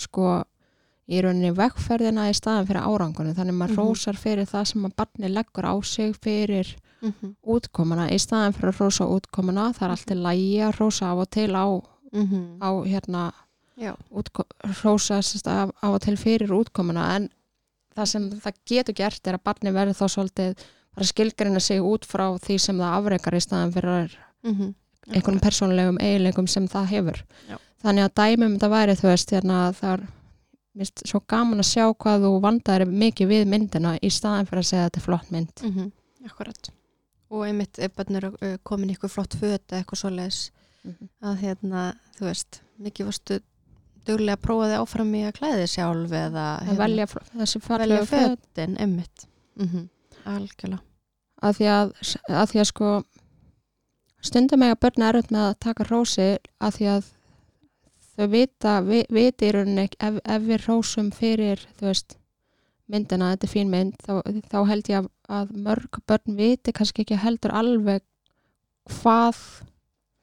[0.00, 0.32] sko
[1.10, 3.80] í rauninni vegferðina í staðan fyrir árangunni þannig að maður Mhm.
[3.86, 7.34] rósar fyrir það sem að barni leggur á sig fyrir Mm -hmm.
[7.46, 11.30] útkomuna í staðan fyrir að rósa útkomuna það er alltaf lægi að rósa af og
[11.30, 11.64] til á,
[12.60, 13.32] á hérna
[13.78, 13.94] Já.
[14.12, 14.44] útko,
[14.84, 17.30] rósa af, af og til fyrir útkomuna en
[17.96, 20.54] það sem það getur gert er að barni verður þá svolítið
[21.00, 24.74] bara skilgreina sig út frá því sem það afrekar í staðan fyrir Mm -hmm.
[25.14, 27.56] einhvern persónulegum eiginleikum sem það hefur Já.
[27.82, 30.06] þannig að dæmum þetta væri þú veist hérna það er
[30.74, 34.70] mist, svo gaman að sjá hvað þú vandar mikið við myndina í staðan fyrir að
[34.70, 35.90] segja að þetta er flott mynd Mm -hmm.
[36.26, 36.70] Akkurat.
[37.30, 40.50] Og einmitt börn eru uh, komin ykkur flott föt eða eitthvað svoleiðis
[41.22, 43.40] að hérna, þú veist, mikið varstu
[44.06, 47.78] duglega að prófa þig áfram í að klæði sjálf eða að velja Hérna.
[47.78, 49.26] velja föt fötin, einmitt.
[49.56, 49.88] Mm
[50.24, 50.82] Algjörlega.
[51.42, 51.92] Að því að,
[52.28, 52.90] að því að sko
[54.20, 56.26] stundum eiga börn er með að taka rósi
[56.60, 57.08] að því að
[58.16, 62.18] þau vita, vi, viti í rauninni ef, ef við rósum fyrir veist,
[62.90, 64.12] myndina, þetta er fín mynd þá,
[64.50, 65.08] þá held ég að,
[65.40, 68.04] að mörg börn viti kannski ekki heldur alveg
[69.00, 69.40] hvað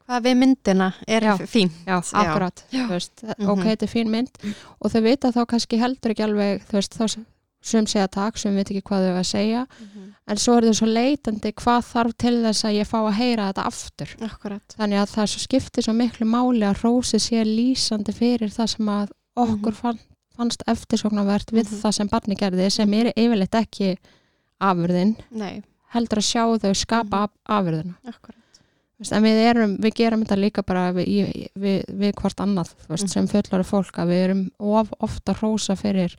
[0.08, 1.34] Hvað við myndina er Já.
[1.44, 1.68] fín.
[1.84, 2.86] já, akkurat, Já.
[2.88, 3.48] veist, Mhm.
[3.52, 4.38] ok, þetta er fín mynd
[4.80, 7.04] og þau vita þá kannski heldur ekki alveg þú veist, þá
[7.60, 9.66] sem segja takk sem veit ekki hvað þau eiga að segja.
[10.28, 13.46] En svo er þau svo leitandi hvað þarf til þess að ég fá að heyra
[13.52, 14.08] þetta aftur.
[14.20, 14.74] Akkurat.
[14.78, 19.10] þannig að það skiptir svo miklu máli að rósi sé lýsandi fyrir það sem að
[19.36, 19.98] okkur fann,
[20.36, 21.80] fannst eftirsóknarvert við Mhm.
[21.82, 23.96] það sem barni gerði sem er yfirleitt ekki
[24.60, 25.62] afurðin Nei,
[25.94, 27.94] heldur að sjá þau skapa mm afurðina.
[29.12, 33.08] En við, erum, við gerum þetta líka bara við, við, við hvort annað veist, Mhm.
[33.08, 36.16] sem fullari fólk að við erum of ofta rósa fyrir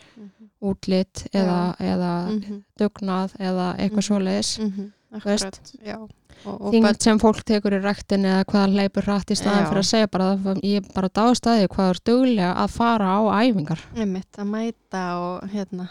[0.62, 2.64] útlit eða, eða Mm -hmm.
[2.80, 4.08] dugnað eða eitthvað Mhm.
[4.10, 4.92] svoleiðis Mm -hmm.
[5.12, 5.98] Akkurat, já.
[6.46, 9.66] Og, og þing börn, sem fólk tekur í rektin eða hvað hleypur rætt í staðan
[9.68, 13.20] fyrir að segja bara að ég er bara dáðstæði hvað er duglega að fara á
[13.44, 15.90] æfingar einmitt, að mæta og hérna,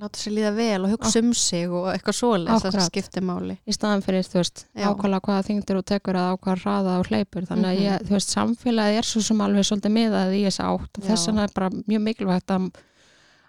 [0.00, 2.90] láta sér líða vel og hugsa um sig og eitthvað svoleiðis það Akkúrat.
[2.90, 4.86] skiptir máli í staðan fyrir, þú veist, Já.
[4.92, 7.86] ákvæmlega hvaða þingdir og tekur að ákvæða hraða og hleypur þannig að Mhm.
[7.86, 11.42] ég, þú veist, samfélagið er svo sem alveg svolítið miðað í þess átt þess vegna
[11.44, 12.70] er bara mjög mikilvægt að,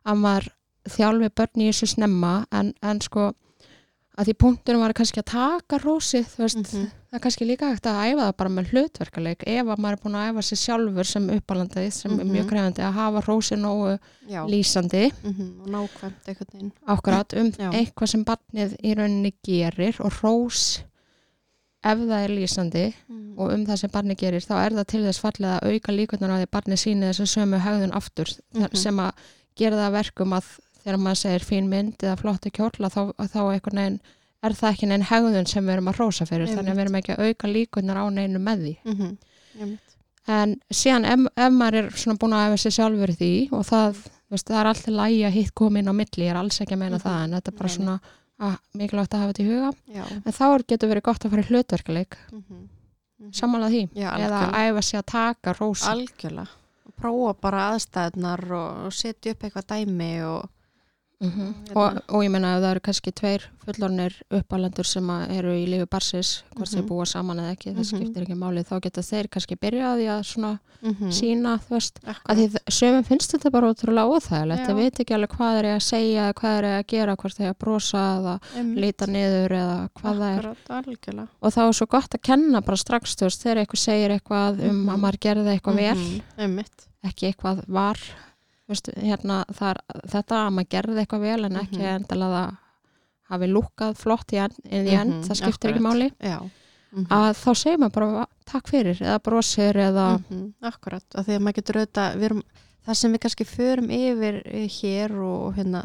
[0.05, 0.47] að maður
[0.95, 3.33] þjálfi börn í þessu snemma en, en sko
[4.17, 6.87] að því punktunum var kannski að taka rósið, veist, Mhm.
[7.11, 10.01] það er kannski líka hægt að æfa það bara með hlutverkaleik ef að maður er
[10.03, 12.31] búin að æfa sér sjálfur sem uppalandaði sem er Mhm.
[12.33, 17.69] mjög krefandi að hafa rósið nógu Já, lýsandi mhm, og nákvæmt veginn akkurat um Já.
[17.71, 20.81] eitthvað sem barnið í rauninni gerir og rós
[21.83, 23.37] ef það er lýsandi Mhm.
[23.37, 26.31] og um það sem barnið gerir þá er það til þess fallið að auka líkvöndar
[26.33, 28.75] á því barnið síni þessu sömu högðun aftur Mhm.
[28.75, 29.11] sem að
[29.55, 30.45] gera það að verkum að
[30.87, 33.99] þegar maður segir fín mynd eða flottu kjóla þá, þá veginn
[34.47, 36.97] er það ekki neinn högðun sem við erum að rósa fyrir þannig að við erum
[37.01, 39.17] ekki að auka líkvöndar á neinu með því Mhm.
[39.59, 39.95] Einmitt.
[40.27, 43.97] en síðan ef, ef maður er svona búin að efa sér sjálfur því og það,
[44.31, 46.75] veist, það er alltaf lægi að hitt koma inn á milli, ég er alls ekki
[46.75, 47.03] að meina Mhm.
[47.03, 47.99] það en þetta er bara Nei, svona
[48.39, 51.41] að, mikilvægt að hafa þetta í huga Já en þá getur verið gott að fara
[51.41, 52.69] í hlutverkaleik Mhm.
[53.19, 53.31] Mhm.
[53.33, 56.47] sammála því, Já, eða að æfa sér að taka rósi algjörlega
[57.01, 60.49] prófa bara aðstæðnar og setja upp eitthvað dæmi og
[61.19, 61.53] Mhm.
[61.65, 61.75] Hérna.
[61.75, 65.63] og, og ég meina ef það eru kannski tveir fullornir uppalendur sem að eru í
[65.65, 66.87] lífi barsis, hvort þeir Mhm.
[66.91, 67.89] búa saman eða ekki, það Mhm.
[67.89, 72.13] skiptir ekki máli þá geta þeir kannski byrjaði að svona mm sína, þú veist, að
[72.13, 72.37] Akkurat.
[72.37, 76.33] því sömum finnst þetta bara ótrúlega óþægilegt, það veit ekki alveg hvað er að segja,
[76.33, 78.39] hvað er að gera, hvort þeir að brosa eða
[78.77, 82.61] líta niður eða hvað það er Akkurat, algjörlega og þá er svo gott að kenna
[82.61, 84.89] bara strax, þú veist, þegar eitthvað segir eitthvað um Mhm.
[84.93, 86.63] að maður gerði eitthvað vel Mhm.
[87.05, 87.95] Ekki eitthvað var
[88.67, 89.77] Vistu, hérna, það er,
[90.11, 91.91] þetta að maður gerði eitthvað vel en ekki Mhm.
[92.01, 92.57] endilega það
[93.29, 95.87] hafi lúkað flott í, en, í end, Mhm, það skiptir ekki akkurat.
[95.87, 96.39] máli Já
[96.91, 97.05] Mhm.
[97.11, 101.41] að þá segir maður bara takk fyrir eða brosir eða Mhm, Akkurat, af því að
[101.41, 102.43] maður getur auðvitað
[102.87, 105.81] það sem við kannski förum yfir eh, hér og hérna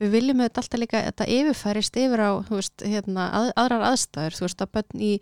[0.00, 4.36] við viljum auðvitað alltaf líka að þetta yfirfærist yfir á veist, hérna, að, aðrar aðstæður
[4.36, 5.20] þú veist að bönn í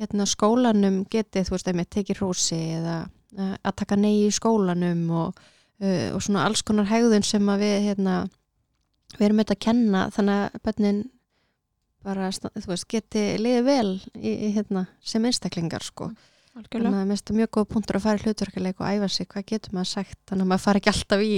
[0.00, 4.30] hérna, skólanum geti þú veist að með tekið rósi eða uh, að taka nei í
[4.30, 5.34] skólanum og,
[5.82, 8.20] uh, og svona alls konar hegðun sem við hérna,
[9.16, 11.02] við erum auðvitað að kenna þannig að bönnin
[12.04, 16.10] bara þú veist, geti liðið vel í, í, hérna, sem einstaklingar sko.
[16.54, 19.28] Þannig að mér finnst það mjög góð punktur að fara í hlutverkuleik og æfa sig,
[19.30, 20.18] hvað getur maður sagt?
[20.28, 21.32] Þannig að maður fara ekki alltaf í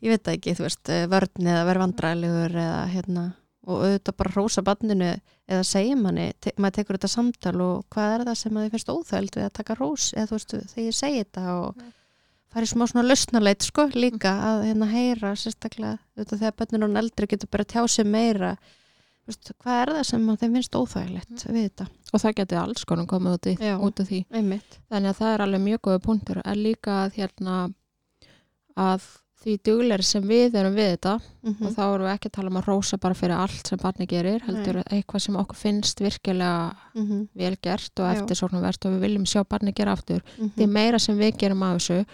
[0.00, 3.26] ég veit ekki, þú veist, eh, vörn eða verð vandræðilegur eða hérna
[3.68, 5.10] og auðvitað bara rósa banninu
[5.50, 8.74] eða segja manni, te maður tekur þetta samtal og hvað er það sem að þið
[8.74, 11.82] finnst óþæld við að taka rós, eða þú veist, þegar ég segi þetta og
[12.50, 17.00] fara í smá svona lausnaleit sko, líka að hérna heyra sérstaklega, auðvitað þegar banninu og
[17.04, 18.56] eldri getur bara tjá sig meira.
[19.20, 22.86] Þú veist, hvað er það sem þeim finnst óþægilegt við þetta, og það getur alls
[22.88, 24.20] konar komið út, í, út af því.
[24.34, 24.78] einmitt.
[24.90, 26.40] Þannig að það er alveg mjög góða punktur.
[26.44, 27.58] En líka að hérna
[28.80, 29.10] að
[29.40, 32.50] því dugleiri sem við erum við þetta mm og þá erum við ekki að tala
[32.50, 36.74] um að rósa bara fyrir allt sem barni gerir, heldur eitthvað sem okkur finnst virkilega
[36.94, 37.22] -hmm.
[37.40, 38.12] vel gert og Já.
[38.16, 40.20] eftirsóknarvert og við viljum sjá barni gera aftur.
[40.38, 42.04] Mm því meira sem við gerum af þessu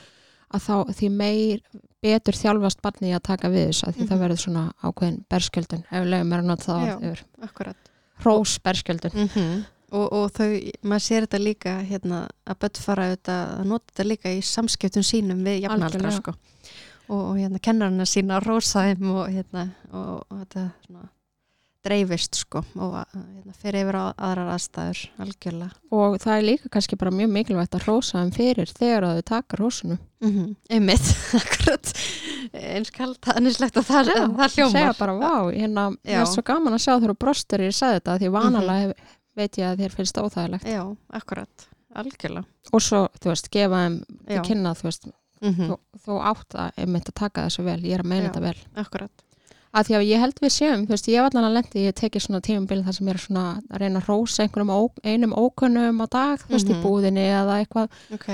[0.55, 1.61] að þá því meir
[2.03, 4.23] betur þjálfast barni að taka við þessu að því það Mhm.
[4.25, 6.97] verður svona ákveðin berskjöldun ef við lögum er að nota það Já.
[7.01, 7.77] yfir akkurat
[8.23, 9.65] hrós berskjöldun -hmm.
[9.93, 10.51] og, og þau,
[10.83, 15.03] maður sér þetta líka hérna, að börn fara auðvitað að nota þetta líka í samskiptum
[15.03, 16.35] sínum við jafnaldra sko.
[17.09, 21.09] og, og hérna kennarinn sína að rósa þeim og hérna og, og þetta svona
[21.87, 25.69] dreifist sko og hérna, fyrir yfir á aðrar aðstæður algjörlega.
[25.95, 29.59] Og það er líka kannski bara mjög mikilvægt að hrósa þeim fyrir þegar þau taka
[29.59, 30.01] hrósunum.
[30.25, 30.55] Mm -hmm.
[30.71, 31.93] einmitt, akkurat.
[32.57, 36.47] Eins kalt hannislegt að það, Já, það hljómar segja bara vá, hérna, það er svo
[36.47, 39.97] gaman að sjá þú brostur ég sagði þetta því vanalega hef, veit ég að þér
[39.99, 40.71] finnst óþægilegt.
[40.71, 42.47] Já, akkurat, algjörlega.
[42.73, 45.07] Og svo, þú veist, gefa þeim til kynna, þú veist,
[45.43, 45.69] mm -hmm.
[45.69, 48.33] þú, þú átt að einmitt að taka þessu vel, ég er að meina Já.
[48.33, 48.59] þetta vel.
[48.75, 49.26] akkurat
[49.77, 51.95] að því að ég held við séum, þú veist, ég hef allan að lendi ég
[52.01, 55.35] tekið svona tímumbil þar sem ég er svona að reyna að rósa einhverjum ó, einum
[55.37, 56.83] ókunnum á dag, þú veist, í Mhm.
[56.87, 58.27] búðinni eða eitthvað, ok,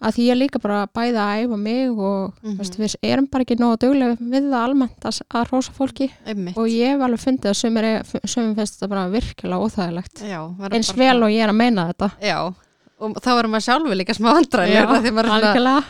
[0.00, 2.56] að því ég líka bara bæða að æfa mig og Mhm.
[2.56, 6.10] þú veist, við erum bara ekki nógu duglega við það almennt að, að rósa fólki.
[6.26, 6.56] Einmitt.
[6.56, 10.22] Og ég hef alveg fundið að sumir finnst þetta bara virkilega óþægilegt.
[10.24, 10.40] Já,
[10.72, 12.10] eins vel og ég er að meina þetta.
[12.22, 12.38] Já,
[13.00, 14.32] og þá erum maður sjálfur líka smá
[15.04, 15.84] því maður er svona, algjörlega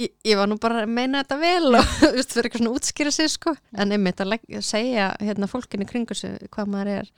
[0.00, 2.76] ég, ég var nú bara að meina þetta vel og þú veist, fyrir eitthvað svona
[2.78, 7.10] útskýra sig sko, en einmitt að segja hérna fólkinni kringu sig hvað maður er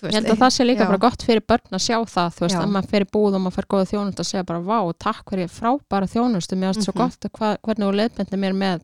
[0.00, 2.40] Ég held að það sé líka já, bara gott fyrir börn að sjá það, þú
[2.46, 2.60] veist, Já.
[2.64, 5.50] að maður fyrir búð og maður fyrir góða þjónust að segja bara, vá, takk fyrir
[5.52, 7.00] frábæra þjónustu, mér finnst svo Mhm.
[7.02, 8.80] gott hva, hvernig þú leiðbendi mér með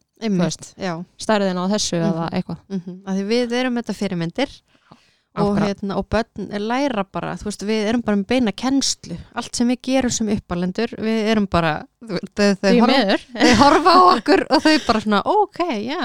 [1.16, 2.10] stærðin á þessu Mhm.
[2.10, 2.58] eða eitthvað.
[2.68, 4.50] mm því við erum þetta fyrirmyndir
[5.42, 9.58] og, hérna, og börn læra bara, þú veist, við erum bara með beina kennslu, allt
[9.58, 11.74] sem við gerum sem uppalendur, við erum bara
[12.06, 13.20] þau, horfa,
[13.60, 16.02] horfa á okkur og þau bara svona, ok, já.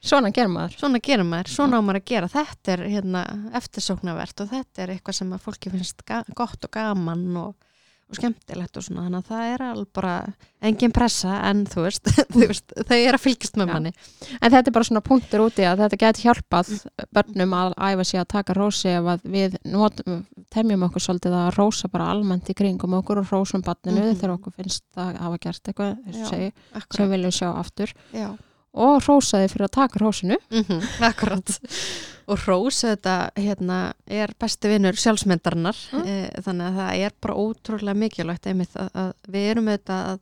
[0.00, 0.76] Svona gerum maður.
[0.80, 2.28] Svona gerum maður, svona á maður að gera.
[2.32, 3.24] Þetta er hérna
[3.58, 6.00] eftirsóknarvert og þetta er eitthvað sem að fólki finnst
[6.38, 7.50] gott og gaman og,
[8.10, 10.14] og skemmtilegt og svona, þannig að það er alveg bara
[10.66, 13.92] engin pressa en þú veist, veist þau er að fylgjast með manni.
[14.42, 16.72] En þetta er bara svona punktur úti að þetta geti hjálpað
[17.16, 20.02] börnum að æfa sig að taka rósi ef að við not,
[20.52, 24.18] temjum okkur svolítið að rósa bara almennt í kringum okkur og rósum barninu Mhm.
[24.20, 26.26] þegar okkur finnst að hafa gert eitthvað Já.
[26.28, 26.52] segi,
[26.90, 27.94] sem við viljum sjá aftur.
[28.12, 28.30] Já.
[28.74, 31.56] Og rósa þið fyrir að taka rósinu mm akkurat
[32.30, 36.04] og hrós þetta hérna er besti vinnur sjálfsmyndarinnar Mm.
[36.06, 36.14] e,
[36.46, 40.20] þannig að það er bara ótrúlega mikilvægt einmitt að, að við erum auðvitað að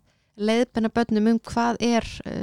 [0.49, 2.35] leiðbenna börnum um hvað er e,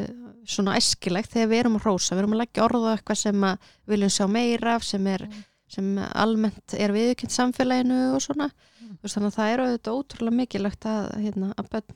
[0.46, 3.70] svona æskilegt þegar við erum að hrósa, við erum að leggja orða eitthvað sem að
[3.90, 5.44] viljum sjá meira af sem er Mm.
[5.76, 8.52] sem almennt er viðkynnt samfélaginu og svona
[8.86, 8.98] Mm.
[9.06, 11.96] Þannig að það er auðvitað ótrúlega mikilvægt að, hérna, að börn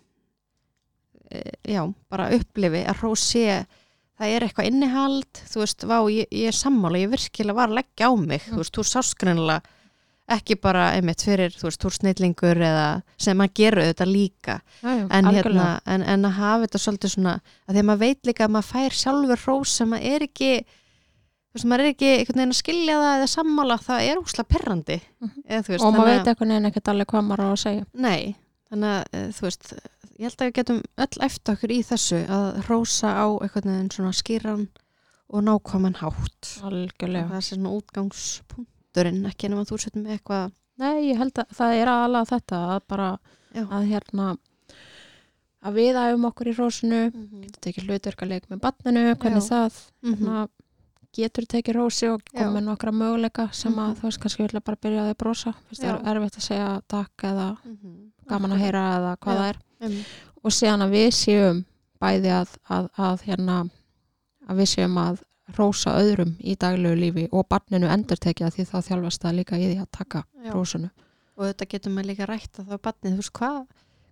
[1.31, 1.41] e,
[1.75, 3.43] já, bara upplifi að hrós sé
[4.19, 7.77] það er eitthvað innihald þú veist, vá, ég, ég er sammála, ég virkilega var að
[7.79, 8.53] leggja á mig, Mm.
[8.53, 9.61] þú veist, þú sást greinlega
[10.29, 15.25] ekki bara einmitt fyrir, þú veist, þú snillingur eða sem maður gerur þetta líka en,
[15.25, 17.33] hérna, en, en að hafa þetta svolítið svona,
[17.65, 20.51] að því að maður veit líka að maður fær sjálfur hrós sem maður er ekki
[21.49, 24.43] þú veist, maður er ekki einhvern veginn að skilja það eða sammála, það er úsla
[24.45, 25.41] perrandi Mhm.
[25.49, 27.85] eða þú veist, og maður veit eitthvað neina ekkert alveg hvað maður á að segja
[27.93, 28.35] Nei,
[28.69, 29.73] þannig að eh, þú veist,
[30.19, 33.91] ég held að við getum öll eftir okkur í þessu að rósa á einhvern veginn
[33.95, 34.67] svona skýran
[35.29, 36.49] og nákvæman hátt.
[36.65, 41.49] algjörlega Það er svona útgangspunkturinn, ekki nema þú setur með eitthvað, Nei, ég held að
[41.57, 43.07] það er aðalega þetta að bara
[43.53, 44.27] já, að hérna
[45.67, 47.41] að við æfum okkur í rósinu Mhm.
[47.43, 49.49] getur tekið hlutverkaleik með barninu hvernig Já.
[49.49, 50.13] það Mhm.
[50.15, 50.47] hérna,
[51.13, 52.39] getur tekið rósi og Já.
[52.45, 53.95] komið nokkra möguleika sem að Mhm.
[53.99, 55.99] þú veist kannski vilja bara byrja að þið brosa það Já.
[55.99, 58.11] er erfitt að segja takk eða Mhm.
[58.27, 59.39] gaman að heyra eða hvað Já.
[59.39, 60.13] það er Einmitt.
[60.43, 61.65] og síðan að við séum
[61.99, 63.57] bæði að, að, að hérna
[64.49, 65.25] að við séum að
[65.57, 69.67] rósa öðrum í daglegu lífi og barninu endur tekið því þá þjálfast það líka í
[69.67, 70.51] því að taka Já.
[70.53, 70.89] rósunu
[71.39, 73.59] Og þetta getur maður líka rætt að er barnið, þú veist, hvað,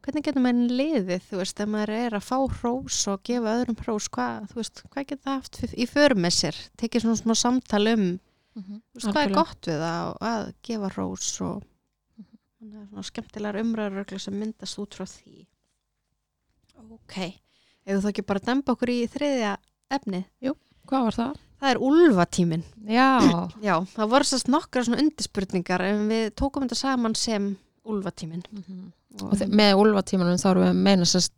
[0.06, 3.80] hvernig getur maður liðið, þú veist, ef maður er að fá hrós og gefa öðrum
[3.82, 6.62] hrós, hvað, þú veist, hvað getur það haft í för með sér?
[6.80, 8.06] Tekið svona smá samtal um
[8.56, 11.68] þú veist, hvað er gott við það að gefa rós og
[12.64, 15.44] að svona skemmtilegar umræðuröglu sem myndast út frá því
[16.78, 17.18] ok.
[17.88, 19.58] Ef þú þá ekki bara demba okkur í þriðja
[19.92, 20.26] efni,
[20.88, 21.34] Hvað var það?
[21.60, 23.08] það er úlfatímin Já,
[23.68, 28.44] já, það voru sérst nokkra svona undirspurningar en við tókum þetta saman sem úlfatímin
[29.24, 31.34] og þe- með úlfatímanum þá erum við meina sérst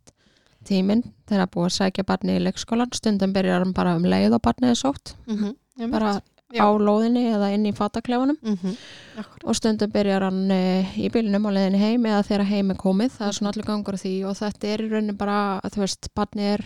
[0.68, 4.34] tíminn þegar að búa að sækja barni í leikskólan stundum byrjar hann bara um leið
[4.36, 5.14] og barnið er sótt.
[5.26, 5.90] Mm -hmm.
[5.90, 6.20] bara
[6.50, 6.64] Já.
[6.66, 9.24] á lóðinni eða inn í fataklefunum mm -hmm.
[9.44, 13.10] og stundum byrjar hann e, í bílnum á leiðinni heim eða þegar heim er komið.
[13.18, 16.08] Það er svona allir gangur því og þetta er í rauninni bara að þú veist,
[16.14, 16.64] barni er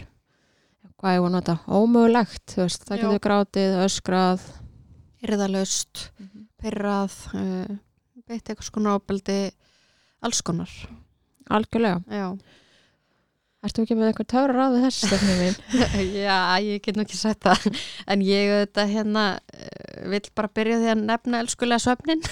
[0.96, 4.40] hvað ég var að nota, ómögulegt þú veist, það getur grátið, öskrað
[5.24, 6.10] yrðalöst,
[6.60, 7.76] pyrrað uh,
[8.26, 9.52] beitt eitthvað skona ábeldi
[10.24, 10.70] alls konar.
[11.50, 12.36] Algjörlega, já
[13.64, 15.54] ertu ekki með eitthvað töfra ráð við þessi stefni mín?
[16.26, 17.68] Já, ég get nú ekki sagt það.
[18.10, 19.24] En ég auðvitað hérna
[19.54, 22.24] eh, vill bara byrja því að nefna elskulega svefnin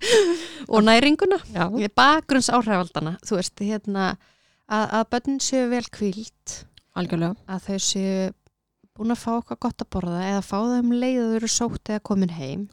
[0.72, 1.40] og næringuna.
[1.96, 4.14] Bakgrunns áhrifaldana þú veist, hérna
[4.66, 6.56] að, að börnin séu vel kvílt
[6.96, 7.36] algjörlega.
[7.50, 8.32] Að þau séu
[8.94, 11.52] búin að fá eitthvað gott að borða eða fá þau um leið að þau eru
[11.52, 12.66] sótt eða komin heim.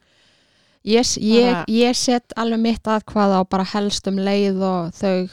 [0.82, 5.28] Ég, ég, ég set alveg mitt að hvað á bara helst um leið og þau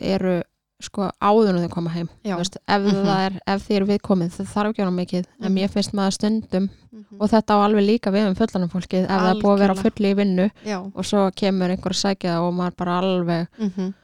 [0.00, 0.38] eru
[0.84, 3.04] sko áður en þau koma heim veist, ef, Mhm.
[3.06, 5.54] það er, ef þið eru viðkomið það þarf ekki vera mikið en Mhm.
[5.58, 9.10] mér finnst maður stundum mm og þetta á alveg líka við um fullanum fólkið ef
[9.10, 9.82] það er búið að vera á Algjörlega.
[9.94, 13.70] fulli í vinnu Já, og svo kemur einhver að það og maður bara alveg mm
[13.76, 13.94] -hmm.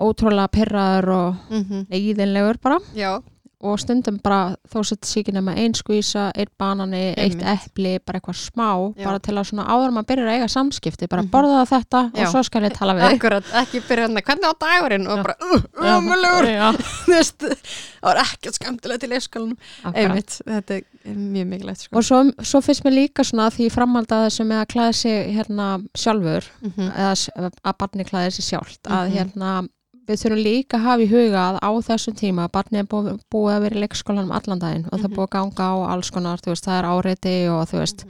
[0.00, 3.20] ótrúlega pyrraður og Mm neyðinlegur bara já,
[3.62, 8.38] og stundum bara þó sett síkir nema ein skvísa, eitt banani, eitt epli bara eitthvað
[8.40, 9.04] smá, Já.
[9.04, 11.30] bara til að svona áður maður byrjar að eiga samskipti, bara Mhm.
[11.30, 12.22] borða þetta Já.
[12.26, 13.18] og svo skal ég tala við þig.
[13.18, 16.72] akkurat, ekki byrja hann hvernig á dagurinn og bara, uh, umulugur Já,
[17.04, 19.96] þú veist, það var ekkert skemmtilegt til leikskólanum akkurat.
[19.96, 20.70] einmitt, þetta
[21.04, 21.96] er mjög mikilvægt sko.
[21.96, 25.68] og svo, svo finnst mér líka svona því framhalda þessu með að klæða sig hérna
[25.94, 26.92] sjálfur Mhm.
[26.96, 29.16] eða s- að barni klæði sig sjálft að Mhm.
[29.16, 29.68] hérna
[30.10, 33.54] við þurfum líka að hafa í huga að á þessum tíma barni er búið, búið
[33.56, 35.16] að vera í leikskólanum allan daginn og það er Mhm.
[35.16, 38.04] búið að ganga á alls konar, þú veist, það er áreiti og þú veist,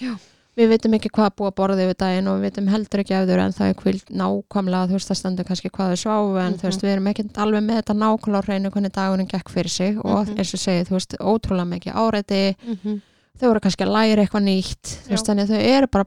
[0.00, 0.12] Já.
[0.56, 3.28] við vitum ekki hvað búið að borða yfir daginn og við vitum heldur ekki ef
[3.28, 6.54] þau en það er kvild nákvæmlega þú veist, það stendur kannski hvað þau sváfu en
[6.56, 9.68] þú veist, við erum ekki alveg með þetta nákvæmlega á hreinu hvernig dagurinn gekk fyrir
[9.70, 10.36] sig og Mhm.
[10.38, 13.00] eins og segið, þú veist, ótrúlega mikið áreiti Mhm.
[13.40, 16.04] þau voru kannski að læra eitthvað nýtt þú veist, þannig að þau eru bara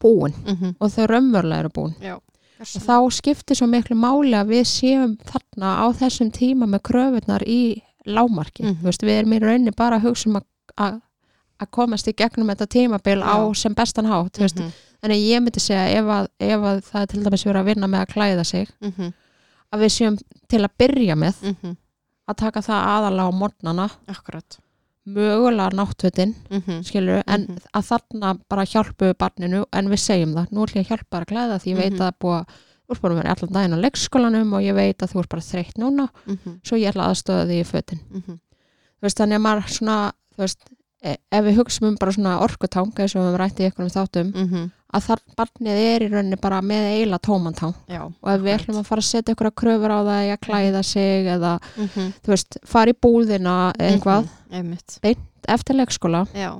[0.00, 2.18] búin mhm, og þau raunverulega eru búin já
[2.60, 7.42] og þá skiptir svo miklu máli að við séum þarna á þessum tíma með kröfunar
[7.46, 8.76] í lámarki Mhm.
[8.80, 11.00] Þú veist, við erum í rauninni bara að hugsa um að,
[11.70, 13.54] komast í gegnum þetta tímabil á Já.
[13.56, 17.06] sem bestan hátt mm Mhm, þannig ég myndi segja ef að, ef að það er
[17.06, 19.12] til dæmis verið að vinna með að klæða sig mhm,
[19.72, 20.18] að við séum
[20.48, 21.76] til að byrja með mhm,
[22.28, 23.90] að taka það aðalega á morgnana.
[24.08, 24.58] Akkurat
[25.06, 27.58] mögulega náttfötin mhm, skilur, en Mhm.
[27.74, 31.16] að þarna bara hjálpu við barninu, en við segjum það nú ætlum ég að hjálpa
[31.16, 31.94] þér að klæða því ég veit Mhm.
[31.94, 32.46] að það er búið að
[32.90, 36.08] að vera allan daginn á leikskólanum og ég veit að þú ert bara þreytt núna
[36.26, 38.00] mhm, svo ég ætla að aðstöða því í fötin.
[38.10, 38.34] Mhm,
[38.98, 40.58] þú veist, þannig að maður svona veist,
[41.02, 44.32] e- ef við hugsaum um bara svona orkutanga og við höfum rætt í einhvernum þáttum
[44.92, 48.78] að þar barnið er í rauninni bara með eila tómantang já og ef við ætlum
[48.80, 52.58] að fara að setja ykkur að kröfur á það að klæða sig eða þú veist,
[52.66, 54.98] fara í búðina eða eitthvað einmitt.
[55.48, 56.24] Eftir leikskóla.
[56.36, 56.52] Já,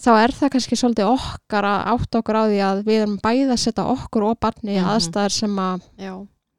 [0.00, 3.46] þá er það kannski svolítið okkar að átta okkur á því að við erum bæði
[3.52, 4.90] að setja okkur og barni í Mhm.
[4.94, 6.12] aðstæðar sem að já,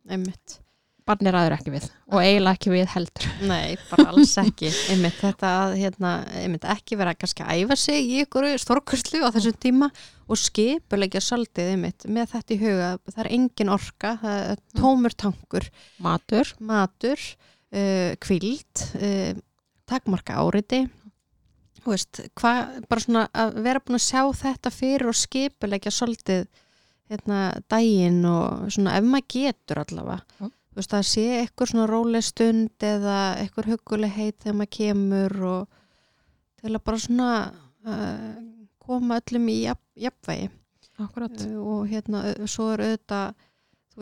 [0.09, 0.59] einmitt.
[1.07, 3.27] barni ræður ekki við og eiginlega ekki við heldur.
[3.47, 4.67] Nei, bara alls ekki.
[4.91, 9.31] Einmitt þetta að hérna, einmitt ekki vera kannski að æfa sig í ykkur stórkurslu á
[9.31, 9.87] þessum tíma
[10.27, 12.89] og skipulegja svolítið einmitt með þetta í huga.
[13.07, 15.69] Það er engin orka, það er tómur tankur.
[16.03, 17.15] Matur, matur
[17.71, 19.31] uh, kvíld uh,
[19.87, 20.83] takmarka áriti.
[21.87, 26.47] Veist, hvað, bara svona að vera búin að sjá þetta fyrir og skipulegja svolítið
[27.07, 30.19] hérna daginn og svona ef maður getur allavega.
[30.41, 35.79] Þú veist, það sé eitthvað svona róleg stund eða eitthvað hugulegheit þegar maður kemur og
[36.57, 37.31] til að bara svona
[37.87, 38.31] uh,
[38.83, 40.49] koma öllum í jafn, jafnvægi.
[40.97, 43.46] Akkurat Uh, og hérna svo er auðvitað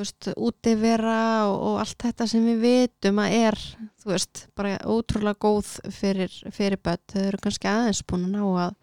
[0.02, 3.60] veist, útivera og, og allt þetta sem við vitum að er
[4.04, 8.44] þú veist, bara ótrúlega góð fyrir, fyrir börn, þau eru kannski aðeins búin að ná
[8.66, 8.76] að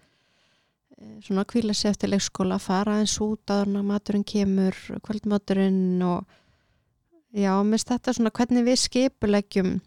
[0.98, 6.04] eh, svona kvíla sér eftir leikskóla, fara aðeins út áður en að maturinn kemur, kvöldmaturinn
[6.08, 6.24] og
[7.32, 9.80] já, minnst þetta svona hvernig við skipuleggjum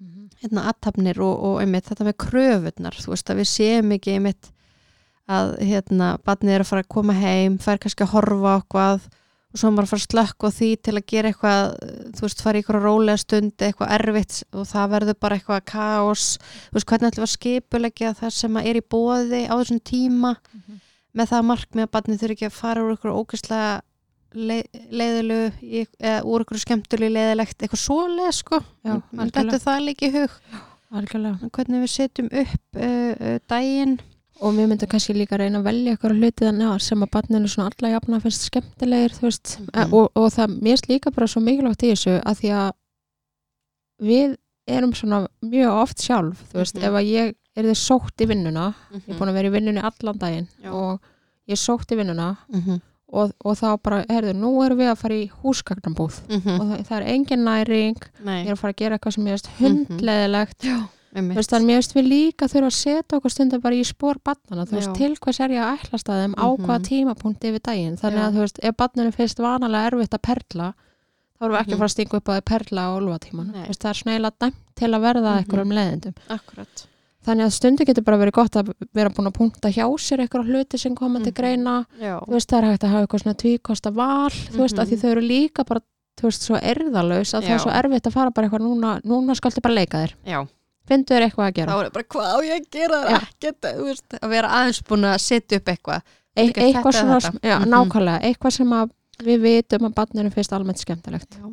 [0.00, 0.30] Mhm.
[0.40, 4.48] hérna aðtapnir og, og einmitt þetta með kröfurnar, þú veist að við séum ekki einmitt
[5.30, 9.08] að hérna barnið er að fara að koma heim, fær kannski að horfa á eitthvað
[9.50, 11.62] og svo er maður að fara að slökka á því til að gera eitthvað,
[12.16, 16.26] þú veist, fara í eitthvað rólega stund, eitthvað erfitt og það verður bara eitthvað kaos,
[16.70, 20.36] þú veist, hvernig ætlum við að skipulegja það sem er í bóði á þessum tíma
[20.54, 20.80] Mhm.
[21.18, 23.80] með það markmið að barnið þurfi ekki að fara úr eitthvað ógæslega
[24.30, 30.06] leið, leiðilegu í- eða úr eitthvað skemmtulegu leiðilegt, eitthvað svoleið sko, Já, þetta það líka
[30.06, 30.30] í hug.
[30.90, 31.50] Algjörlega.
[31.54, 33.98] Hvernig við setjum upp uh, uh, daginn
[34.40, 37.48] og við myndum kannski líka reyna að velja eitthvað hluti þannig að sem að barninu
[37.48, 39.92] svona alla jafna finnst skemmtilegir veist, Mhm.
[39.94, 42.72] og, og það mér finnst líka bara svo mikilvægt í þessu að því að
[44.00, 44.36] við
[44.70, 46.84] erum svona mjög oft sjálf þú veist, Mhm.
[46.84, 49.82] ef að ég er þið sótt í vinnuna ég er búin að vera í vinnunni
[49.82, 50.70] allan daginn Já.
[50.72, 51.00] og
[51.48, 52.80] ég sótt í vinnuna mm -hmm.
[53.12, 56.96] og, og þá bara, herðu, nú erum við að fara í húsgagnambúð og það, það
[57.00, 59.86] er engin næring ég Nei, er að fara að gera eitthvað sem ég Mhm.
[59.86, 63.84] hundleðilegt Þú veist, þannig mér veist við líka þurfa að setja okkur stundum bara í
[63.84, 66.64] spór barnana, þú veist, til hvers er ég að ætlast að þeim á Mhm.
[66.66, 70.74] hvaða tímapunkti yfir daginn, þannig að þú veist, ef barninu finnst vanalega erfitt að perla
[71.40, 71.74] þá erum við ekki Mhm.
[71.74, 72.82] að fara að stinga upp á því perla
[73.64, 75.38] þú veist, það er eiginlega dæmt til að verða Mhm.
[75.44, 76.14] einhverjum leiðindum.
[76.28, 76.86] Akkurat.
[77.26, 80.46] Þannig að stundu getur bara verið gott að vera búin að punta hjá sér eitthvað
[80.48, 81.36] hluti sem koma til Mhm.
[81.36, 81.86] greina,
[82.28, 84.30] veist, það er hægt að hafa eitthvað svona tvíkosta val,
[90.88, 93.00] er leika þér, eitthvað að þá gera er það bara hvað á ég að gera
[93.10, 93.16] Já.
[93.20, 96.02] ekkert, þú veist, að vera aðeins búin að setja upp eitthvað
[96.36, 97.68] e eitthvað svona, já, Mhm.
[97.68, 98.70] nákvæmlega eitthvað sem
[99.20, 101.44] við vitum að barninu finnst almennt skemmtilegt Já,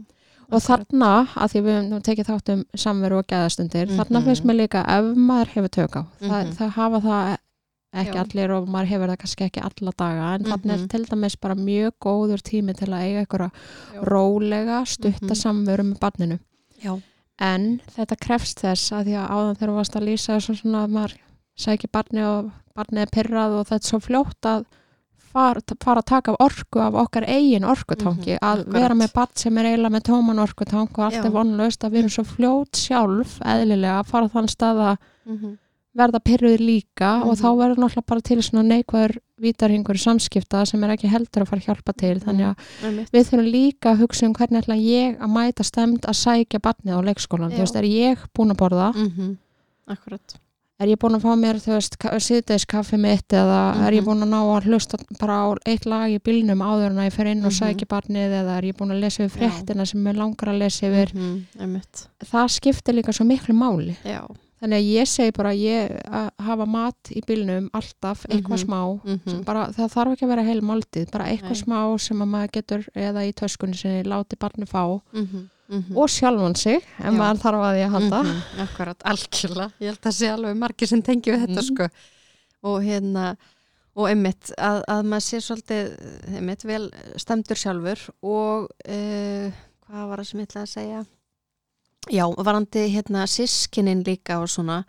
[0.52, 4.26] og þarna, að því við nú tekið þátt um samveru og gæðastundir, þarna Mhm.
[4.26, 6.54] finnst mér líka ef maður hefur tök á, það, Mhm.
[6.56, 7.38] það hafa það
[7.98, 8.22] ekki Já.
[8.24, 10.88] allir og maður hefur það kannski ekki alla daga, en þarna er Mhm.
[10.90, 13.52] til dæmis bara mjög góður tími til að eiga eitthvað
[14.04, 15.36] rólega, stutta Mhm.
[15.36, 16.40] samveru með barninu,
[16.84, 17.02] já,
[17.40, 20.84] en þetta krefst þess að því að áðan þegar þú varst að lýsa þessu svona
[20.86, 21.14] að maður
[21.58, 24.66] sækir barni og barnið er pyrrað og þetta er svo fljótt að
[25.28, 28.74] fara, fara að taka orku af okkar eigin orkutangi Mhm, að akkurat.
[28.82, 31.26] vera með barn sem er eiginlega með tóman orkutank og allt Já.
[31.26, 35.58] er vonlaust að við erum svo fljótt sjálf eðlilega að fara þann stað að mhm,
[35.98, 37.42] verða pyrruð líka og Mhm.
[37.42, 41.62] þá verður náttúrulega bara til svona neikvæður vítarhingur samskipta sem er ekki heldur að fara
[41.62, 42.24] að hjálpa til Mhm.
[42.26, 43.12] þannig að einmitt.
[43.12, 46.94] við þurfum líka að hugsa um hvernig ætla ég að mæta stemt að sækja barnið
[46.98, 47.56] á leikskólan, Já.
[47.58, 49.38] þú veist, er ég búin að borða Mhm,
[49.90, 50.36] akkurat
[50.80, 54.06] er ég búin að fá mér, þú veist, síðdeis kaffi mitt eða er ég Mhm.
[54.06, 57.14] búin að ná að hlusta bara á eitt lag í bílnum áður en að ég
[57.14, 57.60] fer inn og Mhm.
[57.60, 59.50] sækja barnið eða er ég búin að lesa yfir Já.
[59.50, 61.82] fréttina sem ég langar að lesa yfir Mhm,
[62.24, 64.28] það skiptir líka svo miklu máli já,
[64.62, 68.66] þannig að ég segi bara ég að hafa mat í bílnum alltaf eitthvað Mhm.
[68.66, 69.30] smá Mhm.
[69.30, 71.64] sem bara, það þarf ekki að vera heil máltið bara eitthvað Nei.
[71.64, 75.50] smá sem að maður getur eða í töskunni sinni láti barni fá Mhm.
[75.70, 75.98] Mhm.
[75.98, 77.12] og sjálfan sig ef Já.
[77.12, 79.72] maður þarf að að halda Mhm, Akkurat, algjörlega.
[79.82, 81.76] Ég held að sé alveg margir sem tengi við þetta Mhm.
[81.76, 81.90] sko.
[82.64, 83.36] Og hérna,
[83.96, 89.52] og einmitt, að, að maður sé svolítið, einmitt, vel stemdur sjálfur og uh,
[89.88, 91.06] hvað var það sem ég ætlaði að segja?
[92.14, 94.84] Já, varandi hérna sískinin líka og svona,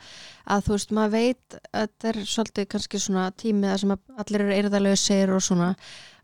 [0.47, 4.23] að þú veist, maður veit að þetta er svolítið kannski svona tímið að sem að
[4.23, 5.73] allir eru eirðalösir og svona,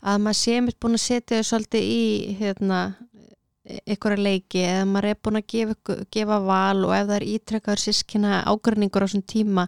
[0.05, 2.05] að maður sé mitt búin að setja þau svolítið í
[2.39, 2.79] hérna
[3.65, 7.81] einhverja leiki eða maður er búin að gefa, gefa val og ef það er ítrekkaður
[7.81, 9.65] sískina ágrinningur á svona tíma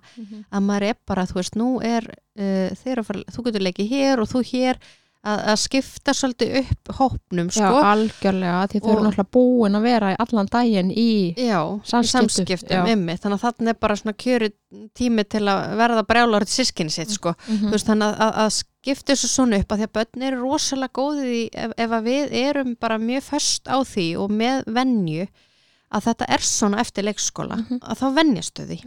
[0.52, 3.92] að maður er bara, þú veist, nú er uh, þeir að fara, þú getur leikið
[3.96, 4.82] hér og þú hér
[5.28, 9.88] að, að skipta svolítið upp hópnum, Já, sko algjörlega, því þau eru náttúrulega búin að
[9.88, 11.08] vera allan daginn í
[11.38, 11.60] Já,
[11.92, 12.84] Samskiptum, já.
[12.94, 14.50] ymmið, þannig að þarna er bara svona kjöru
[14.98, 17.34] tími til að verða brjálar til sískinni sitt, sko.
[17.48, 17.68] Mhm.
[17.68, 20.96] Þú veist, þannig að, að, skipta þessu svona upp að því að börn eru rosalega
[21.00, 25.28] góðið í, ef, ef við erum bara mjög föst á því og með venju
[25.92, 27.80] að þetta er svona eftir leikskóla, Mhm.
[27.84, 28.80] að þá venjastu því.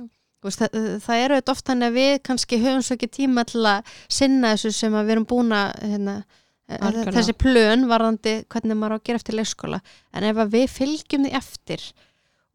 [0.42, 3.60] Veist, það, það eru þetta oft þannig að við kannski höfum svo ekki tíma til
[3.68, 6.14] að sinna þessu sem að við erum búin að hérna,
[6.68, 7.12] eh, Algjörlega.
[7.18, 9.80] þessi plön varðandi hvernig maður á að gera eftir leikskóla
[10.14, 11.84] en ef við fylgjum því eftir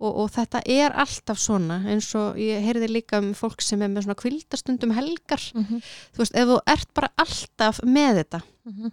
[0.02, 3.88] og, og þetta er alltaf svona eins og ég heyrði líka um fólk sem er
[3.94, 5.82] með svona kvildastundum helgar Mhm.
[6.16, 8.92] þú veist, ef þú ert bara alltaf með þetta Mhm.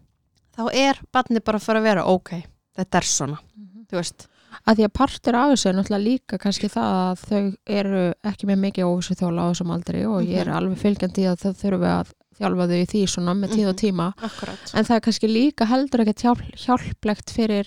[0.53, 2.45] þá er barni bara að fara að vera ok,
[2.77, 3.87] þetta er svona, Mhm.
[3.89, 4.27] þú veist
[4.67, 8.47] að því að partur af þessu er náttúrulega líka kannski það að þau eru ekki
[8.51, 10.57] með mikið óvissu þjóla á þessum aldri og ég er Mhm.
[10.57, 13.83] alveg fylgjandi að þau þurfi að þjálfa þau í því svona með tíð og Mhm.
[13.83, 14.75] tíma Akkurat.
[14.75, 17.67] en það er kannski líka heldur ekkert hjálp, hjálplegt fyrir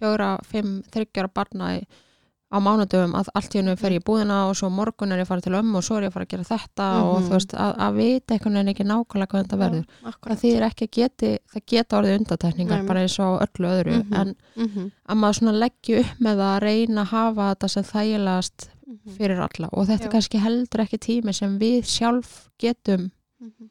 [0.00, 1.86] fjóra, fimm, þryggjara barna í,
[2.52, 5.28] á mánudöfum að allt í hennu fer ég búðina og svo morgun er ég að
[5.32, 7.24] fara til ömmu og svo er ég að fara að gera þetta og Mhm.
[7.28, 10.38] þú veist að, að vita einhvern veginn ekki nákvæmlega hvað þetta verður það Akkurat.
[10.42, 12.86] þýðir ekki að geti, það geta orðið undatekningar Nei.
[12.86, 14.14] bara eins og öllu öðru Mhm.
[14.20, 14.90] en Mhm.
[15.08, 19.16] að maður svona leggja upp með að reyna að hafa þetta sem þægilegast Mhm.
[19.16, 20.06] fyrir alla og þetta Já.
[20.06, 23.68] er kannski heldur ekki tími sem við sjálf getum Mhm.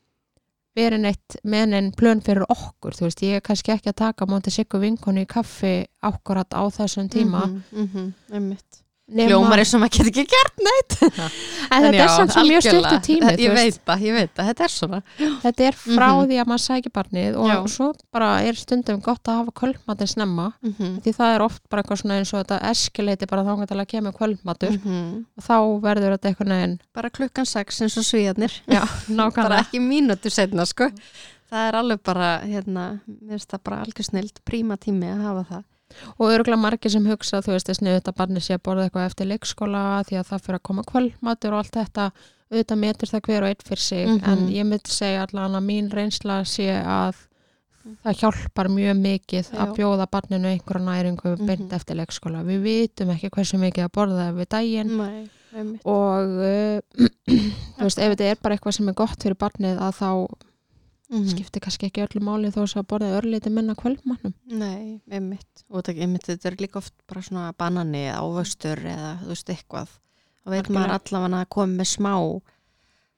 [0.76, 4.24] Verið neitt með einn plön fyrir okkur þú veist, ég er kannski ekki að taka
[4.24, 7.64] á móti sikku vinkonu í kaffi ákvarðat á þessum tíma Mhm.
[7.72, 8.14] Mhm.
[8.32, 8.64] Einmitt.
[8.78, 8.82] nema,
[9.12, 10.96] Hljómar er sem að geta ekki gert neitt
[11.72, 13.00] en þetta er samt svo mjög algjörlega.
[13.08, 15.00] tími Ég veit það, ég veit það, þetta er svona
[15.44, 16.28] þetta er frá Mhm.
[16.32, 17.58] því að maður sækir barnið og Já.
[17.76, 21.02] svo bara er stundum gott að hafa kvöldmatinn snemma Mhm.
[21.04, 23.88] því það er oft bara eitthvað svona eins og þetta eskileiti bara þá til að
[23.88, 25.26] kemur kvöldmatur Mhm.
[25.38, 28.82] og þá verður þetta eitthvað neginn Bara klukkan sex eins og svíðarnir já,
[29.36, 30.90] bara ekki mínútu setna sko
[31.52, 35.44] það er alveg bara hérna, mér finnst það bara algjör snild príma tími að hafa
[35.52, 35.64] það
[36.18, 39.06] og örgulega margir sem hugsa þú veist þess niður þetta barni sé að borða eitthvað
[39.12, 42.12] eftir leikskóla því að það fyrir að koma kvöldmatur og allt þetta
[42.52, 44.24] auðvitað metur það hver og einn fyrir sig Mhm.
[44.32, 47.16] en ég myndi segja allan að mín reynsla sé að
[48.06, 49.74] það hjálpar mjög mikið að Já.
[49.74, 51.46] bjóða barninu einhverja næringu Mhm.
[51.48, 55.30] beint eftir leikskóla við vitum ekki hversu mikið að borða við daginn Nei,
[55.86, 56.82] og uh,
[57.78, 60.12] þú veist ef þetta er bara eitthvað sem er gott fyrir barnið að þá
[61.12, 61.28] Mhm.
[61.28, 65.66] skiptir kannski ekki öllu máli þó að borða örlítið minna kvöldmannum Nei, einmitt.
[65.70, 69.90] Og einmitt, þetta er líka oft bara svona banani eða ávöxtur eða þú veist eitthvað.
[70.46, 72.42] Og veit maður allavega að koma með smá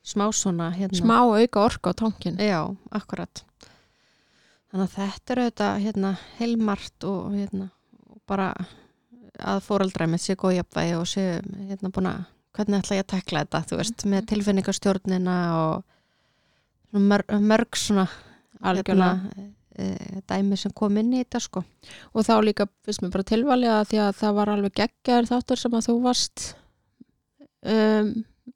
[0.03, 0.99] smá svona hérna.
[0.99, 3.43] Smá auka orka á tankin Já, akkurat.
[4.71, 7.69] Þannig að þetta er auðvitað hérna, heilmart og hérna
[8.09, 8.49] og bara
[9.39, 11.25] að fóreldra með sé góð jafnvægi og sé
[11.69, 15.92] hérna búin að hvernig ætla ég að tekla þetta, þú veist, með tilfinningastjórnina og
[16.99, 18.07] mörg, mörg svona
[18.63, 21.63] algjörlega hérna, e, dæmi sem kom inn í þetta sko.
[22.13, 25.63] Og þá líka finnst mér bara tilvalið að því að það var alveg geggjar þáttur
[25.63, 26.45] sem að þú varst
[27.65, 28.13] um,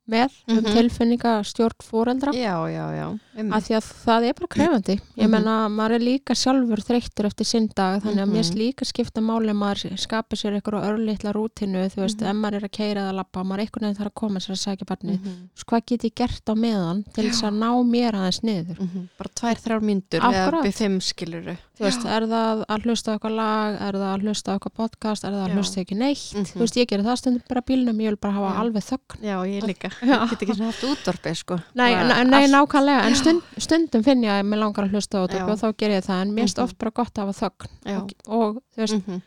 [0.07, 0.73] með um Mhm.
[0.73, 5.29] tilfinninga stjórn fóreldra Já, já, já að því að það er bara krefandi ég Mhm.
[5.31, 8.33] menna maður er líka sjálfur þreyttur eftir sinn dag þannig að Mhm.
[8.33, 12.29] mér finnst líka skipta máli að maður skapi sér eitthvað örlítla rútinu þú veist, Mhm.
[12.29, 14.57] ef maður er að keira eða lappa maður einhvern veginn þarf að koma sér að
[14.97, 15.49] Mhm.
[15.55, 19.09] Svo hvað get ég gert á meðan til þess að ná mér aðeins niður Mhm.
[19.17, 23.35] bara tvær, þrjár myndur eða í fimm skiluru þú veist, er það að hlusta eitthvað
[23.37, 25.55] lag er það að hlusta eitthvað podcast er það að Já.
[25.57, 26.45] hlusta ekki neitt Mhm.
[26.51, 28.59] þú veist, ég gerir það stundum bara bílnum ég vil bara hafa Já.
[28.63, 31.93] alveg þögn Já, ég líka, ég get ekki svona haft útdorfið sko Nei,
[32.25, 35.43] nei, nákvæmlega, en stund, stundum finn ég að mér langar að hlusta Já.
[35.45, 36.63] og þá ger ég það, en mér finnst Mhm.
[36.63, 39.21] oft bara gott að hafa þögn og, og þú veist, Mhm.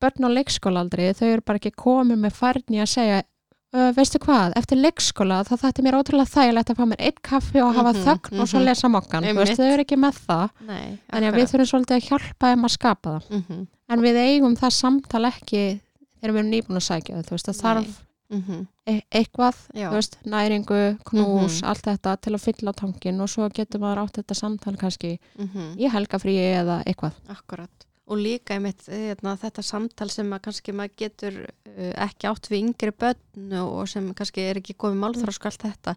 [0.00, 3.22] börn á leikskólaaldri þau eru bara ekki komið með færni að segja
[3.74, 7.20] uh, veistu hvað, eftir leikskóla þá þetta er mér ótrúlega þægilegt að fá mér eitt
[7.22, 8.66] kaffi og hafa Mhm, þögn og svo mhm.
[8.68, 11.96] lesa mokkan, þú veist, þau eru ekki með það Nei, þannig að við þurfum svolítið
[11.96, 13.66] að hjálpa þeim að skapa það Mhm.
[13.90, 15.64] en við eigum það samtal ekki
[16.20, 17.60] þegar við erum nýbúin að sækja það Nei.
[17.62, 18.00] þarf
[18.30, 19.90] mhm, e eitthvað, Já.
[19.90, 21.66] veist, næringu, knús, Mhm.
[21.68, 25.18] allt þetta til að fylla tankin og svo getur maður átt þetta samtal kannski
[25.76, 27.12] í helgafríi eða eitthvað.
[27.28, 27.70] Akkurat.
[28.10, 31.46] Og líka einmitt hérna, þetta samtal sem að kannski maður getur
[32.06, 35.96] ekki átt við yngri börn og sem kannski er ekki komið málþrósku allt þetta,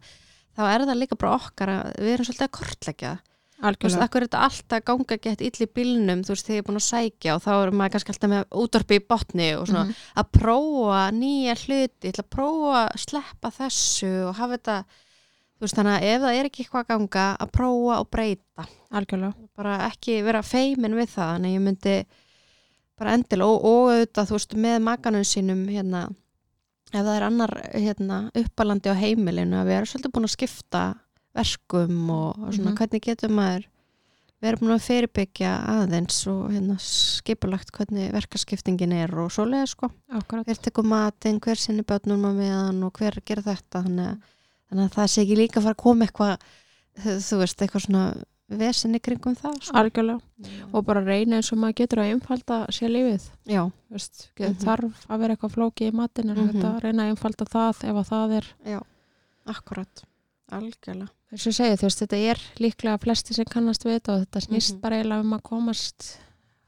[0.57, 3.13] þá er það líka bara okkar að við erum svolítið að kortleggja.
[3.63, 6.63] Þú veist, akkur er þetta alltaf ganga gett ill í bílnum, þú veist, þegar ég
[6.63, 9.67] er búin að sækja og þá er maður kannski alltaf með útvarpi í botni og
[9.69, 9.93] svona Mhm.
[10.19, 14.75] að prófa nýja hluti, að prófa að sleppa þessu og hafa þetta,
[15.55, 18.67] þú veist, þannig að ef það er ekki eitthvað að ganga, að prófa og breyta
[18.91, 19.33] Algjörlega.
[19.55, 21.95] bara ekki vera feimin við það en ég myndi
[22.99, 26.03] bara endil og, og auðvitað þú veist með makanum sínum hérna
[26.93, 30.81] ef það er annar hérna uppalandi á heimilinu að við erum svolítið búin að skipta
[31.33, 32.77] verkum og, og svona Mhm.
[32.77, 33.63] hvernig getur maður
[34.43, 39.89] við erum búin að fyrirbyggja aðeins og hérna skipulagt hvernig verkaskiptingin er og svoleiði sko
[40.11, 40.45] Akkurat.
[40.45, 44.17] hver tekur matinn, hver sinni börnum að meðan og hver gerir þetta þannig að,
[44.69, 46.37] þannig að það sé ekki líka fara að koma eitthvað
[47.23, 48.03] þú veist, eitthvað svona
[48.57, 49.75] vesinni kringum það sko.
[49.77, 50.21] Algjörlega.
[50.73, 53.29] Og bara reyna eins og maður getur að einfalda sér lífið.
[53.47, 54.55] Þú Veist, Mhm.
[54.63, 56.49] þarf að vera eitthvað flóki í matinn en Mhm.
[56.61, 58.81] þetta reyna að einfalda það ef að það er já,
[59.47, 60.03] akkurat
[60.51, 64.27] algjörlega eins og segja, þú veist, þetta er líklega flesti sem kannast við þetta og
[64.27, 64.81] þetta snýst Mhm.
[64.81, 66.17] bara eiginlega um að komast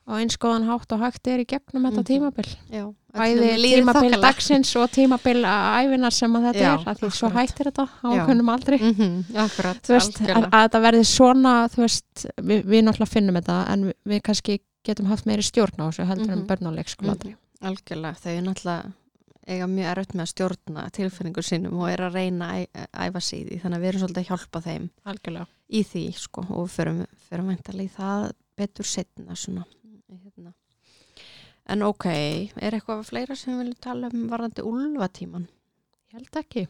[0.06, 2.06] á eins góðan hátt og hægt er í gegnum þetta Mhm.
[2.06, 2.50] tímabil.
[2.72, 7.28] Já, Bæði tímabil dagsins og tímabil æfinar sem að þetta Já, er, að því svo
[7.28, 7.50] akkurat.
[7.50, 8.22] hættir þetta á Já.
[8.26, 8.78] okkunnum aldrei.
[8.80, 13.70] Mhm, akkurat, Þú veist, að, að þetta verði svona, veist, við, við náttúrulega finnum þetta
[13.70, 16.38] en við, við kannski getum haft meiri stjórn á þessu heldur Mhm.
[16.38, 17.36] en börn á leikskóladri.
[17.36, 18.94] Mhm, algjörlega, þau er náttúrulega
[19.48, 23.62] eiga mjög erfitt með að stjórna tilfinningur sínum og er að reyna að æfa því
[23.62, 25.48] þannig að við erum svolítið að hjálpa þeim Algjörlega.
[25.72, 29.66] í því sko og við förum, förum væntalega í það betur setna svona.
[31.74, 32.06] En ok,
[32.62, 35.48] er eitthvað fleira sem við viljum tala um varðandi úlfatíman
[36.06, 36.66] Ég held ekki.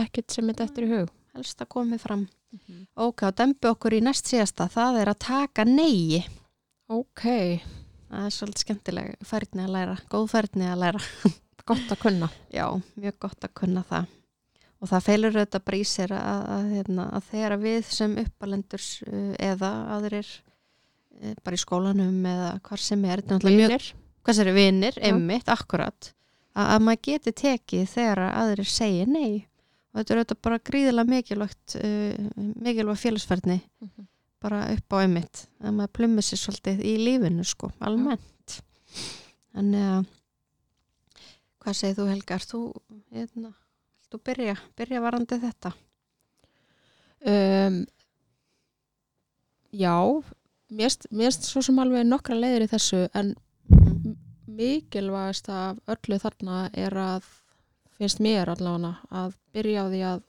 [0.00, 1.10] ekki sem þetta eftir í hug.
[1.36, 2.28] helst að komið fram
[2.96, 6.22] ok, og dembi okkur í næst síðasta það er að taka neyi
[6.88, 7.26] Ok,
[8.08, 11.02] það er svolítið skemmtileg færni að læra, góð færni að læra
[11.68, 12.28] gott að kunna.
[12.48, 12.64] Já,
[12.96, 14.06] mjög gott að kunna það.
[14.78, 19.70] Og það feilur auðvitað sér að, að, hérna, að þegar við sem uppalendur uh, eða
[19.96, 20.30] aðrir
[21.44, 26.12] bara í skólanum eða hvar sem er, hvað sér, vinnir, einmitt, akkurat,
[26.54, 29.46] að, að maður geti tekið þegar að aðrir segja nei.
[29.94, 32.28] Og þetta er auðvitað bara gríðilega mikilvægt, uh,
[32.62, 34.06] mikilvægt félagsferðni Mhm.
[34.40, 38.60] bara upp á einmitt, að maður plummi sér svolítið í lífinu, sko, almennt.
[39.56, 40.06] Þannig að
[41.58, 42.60] hvað segir þú Helga, er þú
[43.10, 43.50] hérna,
[44.12, 45.72] þú byrja, byrja varandi þetta
[47.26, 47.80] Um,
[49.74, 50.22] já,
[50.70, 53.34] mér finnst svo sem alveg nokkra leiðir í þessu en
[53.70, 54.16] Mhm.
[54.48, 57.22] mikilvægast af öllu þarna er að
[57.98, 60.22] finnst mér allavega að byrja á því að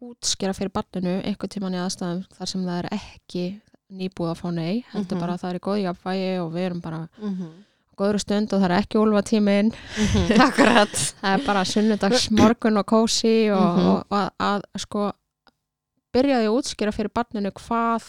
[0.00, 3.44] útskera fyrir barninu einhvern tíman í aðstæðum þar sem það er ekki
[3.90, 5.20] nýbúið að fá nei heldur Mhm.
[5.20, 7.50] bara að það er í góð jafnvægi og við erum bara mm -hmm.
[7.98, 9.72] góður stund og það er ekki úlfa tímin
[10.46, 10.88] Akkurat
[11.20, 13.86] það er bara sunnudags morgun og kósi og, Mhm.
[13.86, 15.12] og, og að, að sko
[16.12, 18.06] byrjaði að útskýra fyrir barninu hvað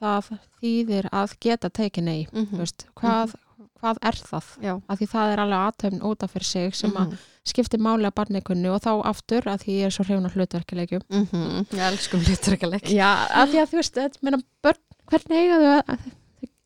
[0.00, 0.30] það
[0.62, 3.34] þýðir að geta tekið nei mm þú veist, hvað,
[3.82, 4.48] hvað er það?
[4.62, 4.74] Já.
[4.88, 7.18] Af því það er alveg aðtöfn út af fyrir sig sem að Mhm.
[7.44, 10.34] skiptir máli að barni kunni og þá aftur að því ég er svo hrifun af
[10.36, 11.66] hlutverkilegjum Mhm.
[11.72, 14.78] Ég elskum hlutverkaleg Já, af því að þú veist, meina, börn,
[15.10, 15.98] hvernig eiga þau að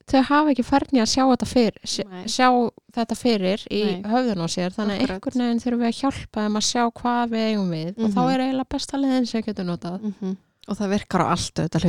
[0.06, 2.48] þau hafa ekki færni að sjá þetta fyrir sjá, sjá
[2.94, 6.56] þetta fyrir í höfðun á sér, þannig að einhvern veginn þurfum við að hjálpa þeim
[6.60, 8.30] að sjá hvað við eigum við og þá Mhm.
[8.34, 10.00] er eiginlega besta leiðin sem getur notað.
[10.02, 10.36] Mhm.
[10.66, 11.82] Og það virkar á allt auðvitað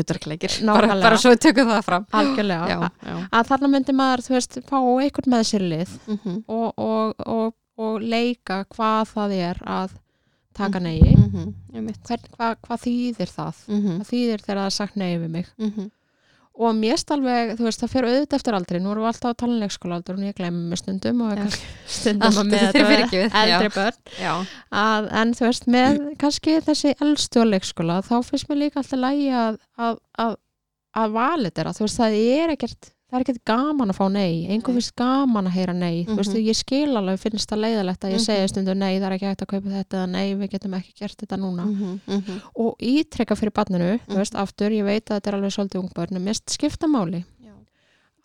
[0.62, 0.88] Nákvæmlega.
[0.88, 4.34] bara, bara svo við tökum það fram algjörlega, Já, já að þarna myndi maður, þú
[4.38, 6.36] veist, fá einhvern með sér lið Mhm.
[6.48, 9.90] og, og, og, og leika hvað það er að
[10.54, 10.84] taka Mhm.
[11.18, 11.54] Mhm.
[11.74, 12.00] Einmitt.
[12.08, 13.56] Hvern, hvað, hvað þýðir það?
[13.68, 13.98] Mhm.
[13.98, 15.48] Hvað þýðir þegar það er sagt nei við mig?
[16.58, 19.30] Og mér erst alveg, þú veist, það fer auðvitað eftir aldrei nú erum við alltaf
[19.30, 21.58] að tala um leikskóla og ég glemur mig stundum og
[21.98, 23.28] stundum að með þetta er já.
[23.44, 24.00] eldri börn.
[24.82, 29.04] Að, en þú veist, með kannski þessi eldstu á leikskóla, þá finnst mér líka alltaf
[29.04, 30.38] lægi að, að, að,
[31.04, 34.48] að valið þeirra, þú veist, það er ekkert það er ekkert gaman að fá nei,
[34.52, 36.44] einhver finnst gaman að heyra nei, þú veist, Mhm.
[36.48, 38.26] ég skil alveg finnst það leiðalegt að ég Mhm.
[38.28, 41.18] segja stundum nei, það er ekki hægt að kaupa þetta, nei, við getum ekki gert
[41.18, 42.00] þetta núna Mhm.
[42.08, 42.42] Mhm.
[42.56, 44.18] og ítrekka fyrir barninu, þú Mhm.
[44.18, 47.37] veist, aftur ég veit að þetta er alveg svolítið ungbörn, en mér skipta máli Já.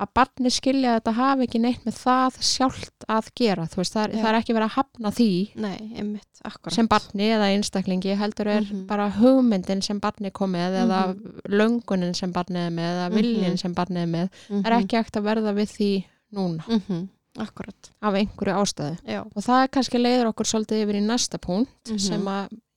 [0.02, 4.14] Að barni skilja þetta hafi ekki neitt með það sjálft að gera veist, það er,
[4.18, 5.28] það er ekki verið að hafna því
[5.62, 6.42] Nei, einmitt,
[6.74, 8.86] sem barni eða einstaklingi heldur er Mhm.
[8.86, 11.00] bara hugmyndin sem barni kom með eða
[11.48, 13.16] löngunin sem barni er með eða Mhm.
[13.16, 14.62] viljin sem barni er með Mhm.
[14.62, 17.08] það er ekki hægt að verða við því núna Mhm.
[17.38, 21.38] akkurat af einhverju ástæðu já, og það er kannski leiður okkur svolítið yfir í næsta
[21.40, 21.98] punkt Mhm.
[21.98, 22.20] sem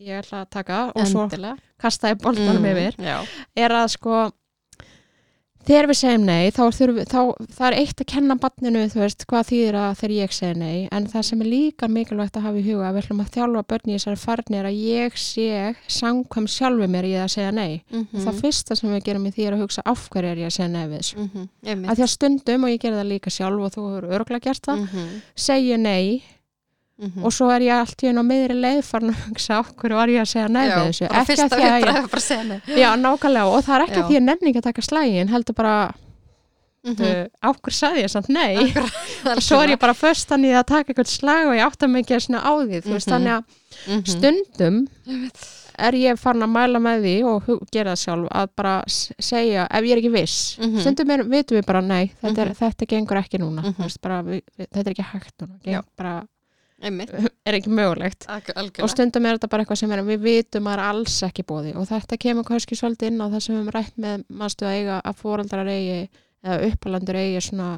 [0.02, 3.26] ég ætla að taka og svo endilega kasta ég boltanum Mm, yfir já,
[3.58, 4.32] er að sko
[5.66, 6.62] þegar við segjum nei þá,
[6.96, 7.20] við- þá
[7.58, 10.90] það er eitt að kenna barninu þú veist hvað þýðir að þegar ég segi nei
[10.92, 13.96] en það sem er líka mikilvægt að hafa í huga við ætlum að þjálfa börni
[13.96, 15.50] í þessari farni er að ég sé
[15.88, 19.32] samkvæm sjálfu mér í að segja nei mm og það fyrsta sem við gerum í
[19.36, 21.90] því er að hugsa af hverju er ég að segja nei við þessu -hmm.
[21.90, 24.64] að því að stundum og ég gerði það líka sjálf og þú hefur örgulega gert
[24.66, 25.22] það, mm -hmm.
[25.36, 26.24] segja nei
[27.24, 30.08] og svo er ég allt í einu á miðri leið farin að hugsa hverju var
[30.14, 33.76] ég að segja nei við þessu Ekki af því að ég- Já, nákvæmlega og það
[33.76, 34.04] er ekki Já.
[34.04, 35.94] að því að nefni ekki að taka slægin heldur bara,
[36.86, 37.02] Mhm.
[37.02, 38.94] uh, á hver sagði ég samt nei Akkurat,
[39.38, 41.66] og svo er ég bara föstan í að taka eitthvað slag og ég
[41.98, 43.14] ekki að svona á því þú veist, Mhm.
[43.16, 43.44] þannig að
[43.90, 44.06] Mhm.
[44.06, 45.48] stundum Einmitt.
[45.78, 49.84] er ég farin að mæla með því og gera það sjálf að bara segja ef
[49.84, 50.80] ég er ekki viss, Mhm.
[50.80, 52.56] stundum er, vitum við bara nei, þetta, er, Mhm.
[52.56, 53.76] þetta gengur ekki núna Mhm.
[53.84, 56.28] veist, bara, við, þetta er ekki hægt núna
[56.82, 57.12] einmitt.
[57.48, 58.26] er ekki mögulegt.
[58.28, 61.18] Alg- og algjörlega stundum er þetta bara eitthvað sem er, við vitum að er alls
[61.24, 64.24] ekki bóði og þetta kemur kannski svolítið inn á það sem við höfum rætt með
[64.30, 66.10] mannstu að eiga að fóreldrar eigi
[66.46, 67.70] eða uppalandur eigi svona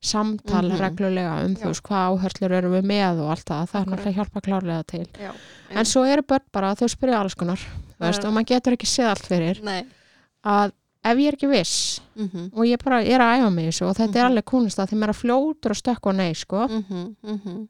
[0.00, 0.78] samtal Mhm.
[0.78, 4.18] reglulega um þú veist hvað áherslur eru við með og allt það, það er náttúrulega
[4.18, 5.06] hjálpa klárlega til.
[5.18, 5.32] Já,
[5.74, 7.58] en svo eru börn bara, þau spyrja alls konar
[7.98, 9.62] veist, Það og maður getur ekki séð allt fyrir.
[9.66, 9.84] Nei.
[10.46, 10.70] Að
[11.04, 12.50] ef ég er ekki viss Mhm.
[12.54, 14.30] og ég bara er að æfa mig og þetta er Mhm.
[14.30, 17.68] alveg kúnist að maður er fljótur að stökka á nei sko, Mhm, mhm.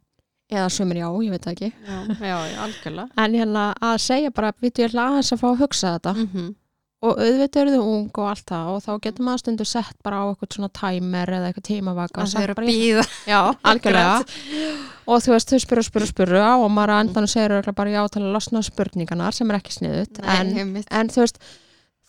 [0.50, 1.72] Eða sumir já, ég veit það ekki.
[1.84, 3.08] Já, já, algjörlega.
[3.24, 6.14] En hérna að segja bara, við ég ætla aðeins að fá að hugsa þetta.
[6.24, 6.54] Mhm.
[7.00, 10.16] og auðvitað eru þau ung og allt það og þá getur maður stundu sett bara
[10.18, 13.38] á eitthvað svona timer eða eitthvað tímavaka að þau eru að býða já,
[13.70, 14.16] algjörlega
[15.06, 18.02] og þú veist, þau spyrur, spyrur, spyrur og maður á endan segir örugglega bara já
[18.10, 20.50] til að losna á spurningarnar sem er ekki sniðut en,
[20.90, 21.38] en þú veist,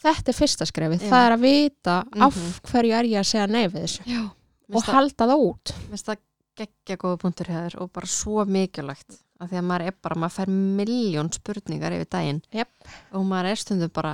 [0.02, 2.50] þetta er fyrsta skrefið, það er að vita af Mhm.
[2.72, 5.76] hverju er ég að segja nei við þessu já, og og halda það út.
[5.86, 6.18] Mér finnst það
[6.60, 10.36] geggja góða punktur hér og bara svo mikilvægt af því að maður er bara, maður
[10.36, 12.42] fær miljón spurningar yfir daginn.
[12.52, 12.70] Jep.
[13.16, 14.14] og maður er stundum bara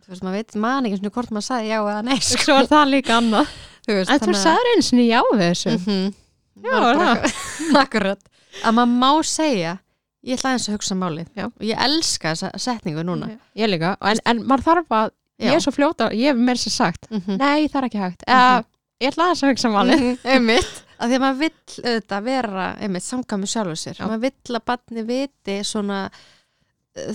[0.00, 2.70] þú veist, maður veit, maður ekki svona hvort maður sagði já eða nei svo er
[2.72, 3.52] það líka annað.
[3.86, 5.76] Þú veist, en þú sagðir eins og já þessu.
[5.86, 6.10] Mm
[6.60, 7.30] Já, er
[7.84, 8.20] Akkurat.
[8.66, 9.76] Að maður má segja
[10.26, 11.30] ég ætla aðeins að hugsa málið.
[11.38, 11.46] Já.
[11.48, 13.30] og ég elska þessa setningu núna.
[13.56, 15.06] Ég líka, en, en maður þarf að
[15.40, 15.56] ég Já.
[15.56, 17.38] er svo fljóta, ég hef mér sér sagt Mhm.
[17.40, 18.26] nei, það er ekki hægt.
[18.28, 18.64] Eða,
[19.00, 20.04] ég ætla aðeins að hugsa málið.
[20.26, 20.50] Mhm,
[21.00, 25.04] að því að maður vill auðvitað vera einmitt samkvæmi sjálfur sér maður vill að batni
[25.08, 26.00] viti svona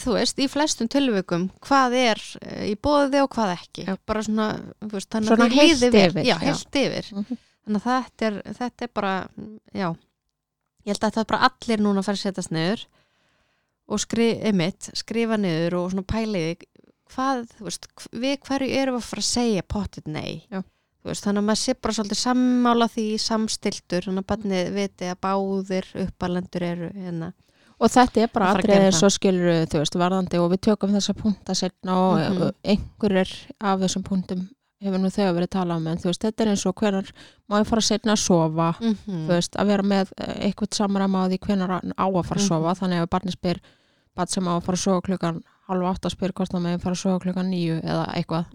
[0.02, 3.96] þú veist, í flestum tilvökum hvað er eh, í bóði og hvað ekki Já.
[4.08, 4.46] bara svona,
[4.82, 5.90] þú veist, þannig að heilt vel.
[6.10, 7.38] yfir, já, heilt yfir Mhm.
[7.66, 9.14] þannig að þetta er, þetta er bara
[9.76, 9.90] já,
[10.86, 12.86] ég held að þetta er bara allir núna að fara að setjast niður
[13.88, 16.56] og skri, einmitt, skrifa niður og svona pæliði
[17.14, 20.64] hvað, þú veist, við hverju erum að fara að segja pottit nei Já.
[21.06, 25.20] Veist, þannig að maður sé bara svolítið sammála því samstiltur, þannig að barnið viti að
[25.22, 27.32] báðir uppalendur eru hérna.
[27.80, 30.40] og þetta er bara Að fara að atriðið gera eins og skilur þú veist, varðandi
[30.40, 34.46] og við tökum þessa punta setna og mm einhverjir af þessum punktum
[34.86, 37.12] hefur nú þegar verið talað um en þú veist, þetta er eins og hvenar
[37.50, 41.26] má ég fara setna að sofa Mm þú veist, að vera með eh, eitthvað samræma
[41.26, 42.48] á því hvenar hann á að fara að Mhm.
[42.48, 43.60] sofa þannig að ef barnið spyr
[44.16, 46.82] barn sem á að fara að sofa klukkan halv átt að spyr hvort það með
[46.84, 48.46] fara að sofa klukkan nýju eða eitthvað,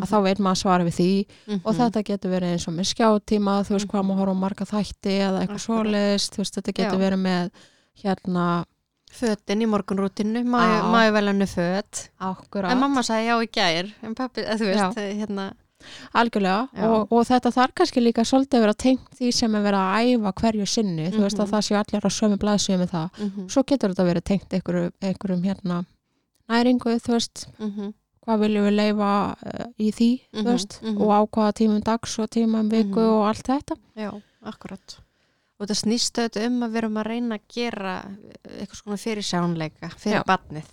[0.00, 1.60] að þá veit maður að svara við því Mhm.
[1.64, 4.64] og þetta getur verið eins og með skjátíma þú veist hvað maður horfa á marga
[4.72, 7.04] þætti eða eitthvað svoleiðist, þú veist þetta getur Já.
[7.06, 7.50] verið með
[8.02, 8.64] hérna
[9.10, 11.06] fötin í morgunrútinu, Já.
[11.06, 14.66] ég vel henni föt akkurat, en mamma sagði já í gær en pappi, eða þú
[14.70, 15.52] veist, hérna
[16.14, 16.84] algjörlega Já.
[16.86, 20.10] og, og þetta þarf kannski líka svolítið að vera tengt því sem er verið að
[20.20, 21.52] æfa hverju sinni, þú veist að Mhm.
[21.54, 22.38] það séu allir á sömu
[22.78, 25.86] með það, mm svo getur þetta verið tengt einhverjum, einhverjum hérna
[26.50, 27.92] næringu, þú veist -hmm.
[28.26, 29.12] hvað viljum við leifa
[29.46, 31.02] uh, í því, Mhm, þú veist mhm.
[31.02, 33.08] og á hvaða tímum dags og tímum viku Mhm.
[33.14, 34.10] og allt þetta já,
[34.42, 34.98] akkurat
[35.60, 37.94] og þetta snýst auðvitað um að við erum að reyna að gera
[38.60, 40.24] eitthvað svona fyrir sjónleika fyrir Já.
[40.26, 40.64] barnið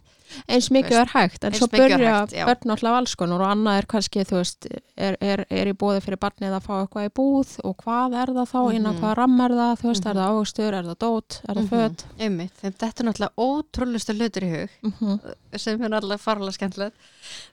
[0.47, 1.97] eins mikið er hægt, en eins svo börja
[2.31, 4.67] börn alltaf alls konar og annað er kannski, þú veist,
[4.97, 8.33] er, er, er í búði fyrir barnið að fá eitthvað í búð og hvað er
[8.37, 9.01] það þá, innan Mhm.
[9.03, 10.09] hvað ramm er það, þú veist, Mhm.
[10.09, 11.69] er það águstur, er það dót, er það Mhm.
[11.71, 12.05] föt?
[12.19, 15.33] Einmitt, þeim þetta er náttúrulega ótrúlustu hlutur í hug mm -hmm.
[15.57, 16.95] sem er náttúrulega farlega skemmtilegt.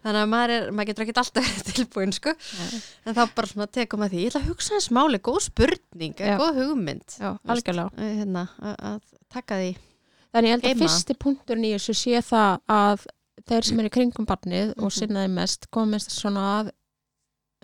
[0.05, 2.31] Þannig að maður, er, maður getur ekki alltaf tilbúin sko,
[3.07, 6.14] en þá bara svona tekum að því, ég ætla að hugsa hans máli, góð spurning
[6.14, 7.39] góð hugmynd Já,
[7.99, 9.01] eh, hérna, að, að
[9.33, 9.77] taka því
[10.35, 10.85] Þannig ég held að Heima.
[10.89, 13.07] fyrsti punkturinn í þessu sé það að
[13.49, 14.97] þeir sem eru kringum barnið og Mhm.
[14.99, 16.70] sinnaði mest komist svona að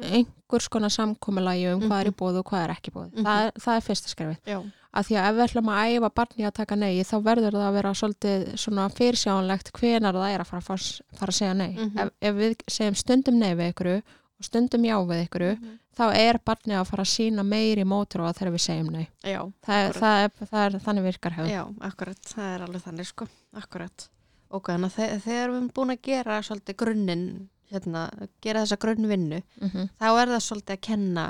[0.00, 2.16] einhvers konar samkomulagi um hvað er í Mhm.
[2.20, 3.10] bóðu og hvað er ekki bóðu.
[3.12, 3.24] Mhm.
[3.24, 4.38] Það, er, það er fyrsta skrefið.
[4.46, 7.52] já, Af því að ef við ætlum að æfa barni að taka nei þá verður
[7.52, 11.74] það að vera svolítið svona fyrirsjánlegt hvenar það er að fara, fara, að segja nei.
[11.76, 11.98] Mhm.
[12.00, 14.02] ef, ef við segjum stundum nei við ykkur og
[14.44, 15.58] stundum já við ykkur
[15.98, 19.06] þá er barnið að fara að sína meiri mótróa þegar við segjum nei.
[19.26, 22.84] Já, það, er, það, er, það er þannig virkar hefur já, akkurat, það er alveg
[22.86, 23.28] þannig sko,
[23.62, 24.08] akkurat.
[24.50, 27.26] Og þannig að þe- þegar við erum búin að gera svolítið grunninn,
[27.70, 28.06] hérna,
[28.42, 31.26] gera þessa grunnvinnu, mm þá er það svolítið að kenna,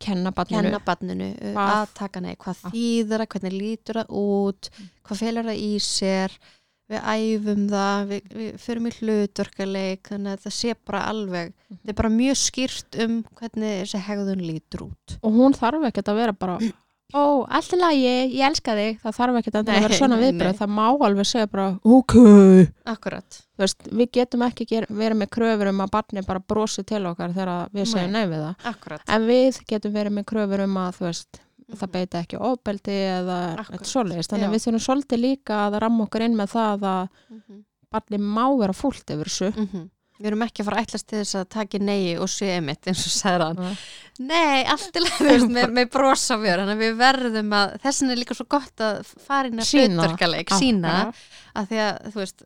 [0.00, 0.62] kenna barninu.
[0.62, 4.70] kenna barninu uh, að taka nei, hvað þýður það, hvernig lítur það út,
[5.08, 6.36] hvað felur það í sér,
[6.90, 11.94] við æfum það, við, við förum í hlutverkaleik, þannig að það sé bara alveg, þetta
[11.94, 15.18] er bara mjög skýrt um hvernig þessi hegðun lítur út.
[15.22, 16.58] og hún þarf ekkert að vera bara
[17.10, 18.98] ó, allt er lagi, ég elska þig.
[19.02, 22.66] Það þarf ekkert að Nei, vera svona viðbröð það má alveg segja bara ok, þú
[22.92, 27.02] Akkurat, veist, við getum ekki ger, verið með kröfur um að barni bara brosi til
[27.10, 28.66] okkar þegar við segjum nei við það.
[28.72, 31.42] Akkurat, en við getum verið með kröfur um að þú veist,
[31.78, 36.04] það beita ekki ofbeldi eða eitthvað svoleiðist þannig að við þurfum svolítið líka að ramma
[36.06, 37.64] okkur inn með það að Mhm.
[37.90, 39.88] barni má vera fúlt yfir þessu Mhm.
[40.20, 42.84] Við erum ekki að fara að ætlast til þess að taka nei og sé emitt
[42.86, 43.56] eins og sagði hann.
[43.56, 43.76] Nei.
[44.28, 48.16] Nei, allt er leið með, með brosa mér, þannig að við verðum að, þessin er
[48.20, 51.24] líka svo gott að fara inn að hlutverkaleik, sína, Akkurat.
[51.56, 52.42] að því að, þú veist,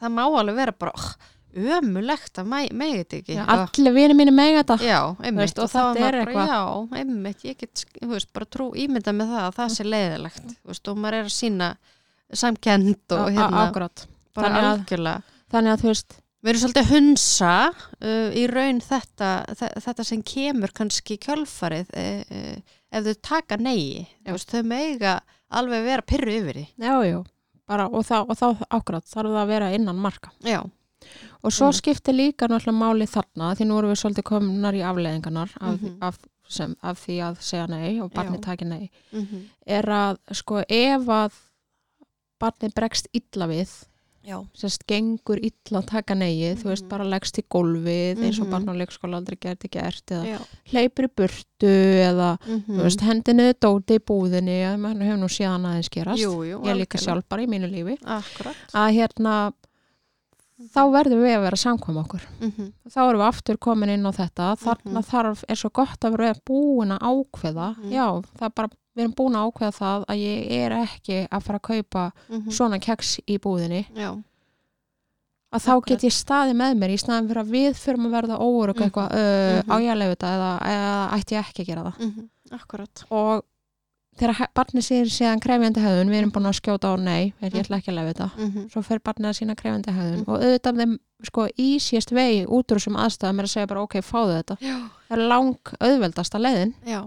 [0.00, 1.10] það má alveg vera bara oh,
[1.56, 3.36] ömulegt að megi þetta ekki.
[3.56, 7.84] Allir vinir mínu með þetta Já, einmitt, og maður er eitthvað- Já, einmitt, ég get,
[8.02, 11.18] þú veist, bara trú ímynda með það að það sé leiðilegt, þú veist, og maður
[11.20, 11.70] er að sína
[12.32, 13.66] samkend og hérna,
[14.36, 15.22] bara algjörlega.
[15.52, 17.52] þannig að þú veist Við erum svolítið að hunsa
[18.06, 19.28] uh, í raun þetta,
[19.58, 24.04] þe- þetta sem kemur kannski kjölfarið uh, uh, ef þau taka neyi.
[24.22, 24.30] Já.
[24.36, 25.14] Veist, þau meiga
[25.50, 26.66] alveg vera pyrru yfir því.
[26.78, 27.18] já, já,
[27.66, 28.46] bara, og, þá, og þá
[28.78, 30.60] akkurat þarf það að vera innan marka Já,
[31.42, 31.80] og svo Einmitt.
[31.82, 35.96] skiptir líka náttúrulega máli þarna því nú erum við svolítið komnar í afleðingarnar af, Mhm.
[36.00, 36.18] af,
[36.48, 38.42] sem, af því að segja nei og barni Já.
[38.42, 41.32] taki nei mm er að sko ef að
[42.40, 43.70] barni bregst illa við
[44.26, 46.88] já, sérst gengur illa að taka neið þú veist Mhm.
[46.88, 48.50] bara leggst í gólfið eins og Mhm.
[48.50, 50.40] barn á leikskóla aldrei gerði gert eða já.
[50.70, 51.72] hleypur í burtu
[52.10, 56.18] eða Mm þú veist hendinu dóti í búðinni að maður hefur nú síðan aðeins gerast
[56.20, 58.56] Jú, jú, ég líka sjálf bara í mínu lífi Akkurat.
[58.74, 59.52] að hérna
[60.56, 64.12] þá verðum við að vera samkvæm okkur Mm þá erum við aftur komin inn á
[64.16, 65.08] þetta þarna Mhm.
[65.10, 67.90] þarf, er svo gott að vera búin að ákveða Mhm.
[67.92, 68.06] já,
[68.38, 71.58] það er bara, við erum búin að ákveða það að ég er ekki að fara
[71.58, 72.12] að kaupa
[72.50, 74.16] svona keks í búðinni Já,
[75.52, 75.86] að þá Akkurat.
[75.88, 78.84] get ég staði með mér í staðin fyrir að við förum að verða óörug Mhm.
[78.90, 79.70] eitthvað, uh, Mhm.
[79.70, 83.04] á ég að lefa þetta eða, eða ætti ég ekki að gera það mm akkurat.
[83.10, 83.44] og
[84.16, 87.76] þegar barnið sér síðan krefjandi höfðun, við erum búin að skjóta á nei, ég ætla
[87.80, 88.28] ekki að lefa þetta.
[88.38, 90.28] Mm svo fer barnið að sína krefjandi höfðun Mhm.
[90.28, 93.94] og auðvitað þeim sko ísjast vegi út úr þessum aðstæðum er að segja bara ok,
[94.00, 94.56] fáðu þetta.
[94.60, 94.76] Já,
[95.08, 96.74] það er lang auðveldasta leiðin.
[96.86, 97.00] Já,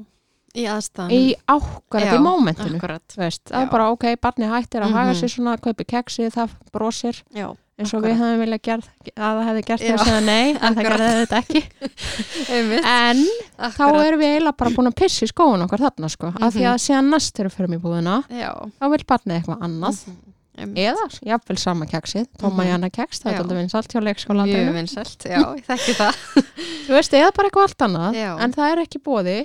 [0.56, 1.12] í aðstæðan.
[1.12, 5.20] í ákvarðat í mómentinu það er bara ok, barnið hættir að haga Mhm.
[5.22, 7.22] sér svona, kaupi keksi, það brosir.
[7.34, 10.76] Já, eins og við hefðum viljað gerð, að það hefði gert þér að nei, en
[10.76, 11.62] það gerði þetta ekki
[12.50, 13.22] en
[13.60, 14.06] þá Akkurat.
[14.08, 16.72] erum við eiginlega bara búin að pissa í skóun okkar þarna sko, af því Mhm.
[16.74, 18.52] að síðan næst þegar við förum í búðina, Já.
[18.80, 20.18] þá vil barnið eitthvað annað Mhm.
[20.60, 20.92] Einmitt.
[20.92, 22.68] eða jafnvel sama keksið, tóma Mhm.
[22.68, 26.16] í hana keks það er alltaf vinsalt hjá leikskóla Mjög vinsælt, já, ég þekki það.
[26.88, 28.32] þú veist, eða bara eitthvað allt annað Já.
[28.44, 29.38] en það er ekki bóði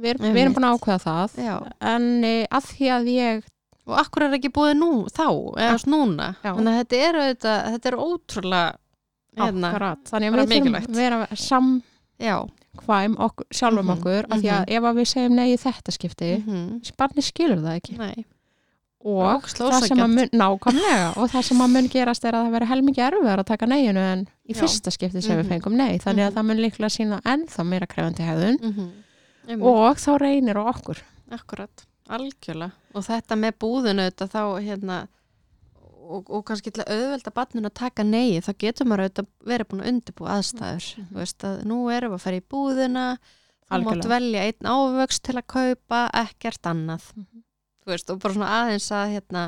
[0.00, 1.56] við, við erum búin að ákveða það Já.
[1.80, 3.42] en e, að því að ég
[3.86, 5.24] Og akkur er ekki búið nú, þá,
[5.56, 5.76] eða ja.
[5.86, 6.26] núna.
[6.44, 6.52] Já.
[6.54, 8.74] Þannig að þetta er, auðvitað, þetta er ótrúlega,
[9.40, 11.82] hérna, akkurat, þannig að við þurfum að vera samkvæm
[12.20, 12.36] já.
[13.26, 16.30] okkur, sjálfum Mhm, okkur af því að ef að við segjum nei í þetta skipti
[16.46, 18.24] Mm þessi barni skilur það ekki Nei,
[19.00, 22.44] og Ógeðslega það sem að mun, nákvæmlega og það sem að mun gerast er að
[22.46, 24.60] það veri helmingi erfiðar að taka neyinu en í Já.
[24.60, 25.40] fyrsta skipti sem Mhm.
[25.42, 26.36] við fengum nei þannig að Mhm.
[26.36, 29.62] það mun líklega sína ennþá meira krefandi hefðun mm -hmm.
[29.62, 30.98] og þá reynir okkur
[31.30, 32.72] akkurat, algjörlega.
[32.94, 34.96] Og þetta með búðinu auðvitað þá, hérna,
[36.10, 39.68] og, og kannski til að auðvelda barninu að taka nei, þá getur maður auðvitað verið
[39.70, 40.88] búin að undirbúa aðstæður.
[40.90, 41.10] Mhm.
[41.10, 43.04] Þú veist að nú erum við að fara í búðina,
[43.70, 47.06] þú mátt velja einn ávöxt til að kaupa, ekkert annað.
[47.14, 47.44] Mhm.
[47.80, 49.44] Þú veist, og bara svona aðeins að, hérna,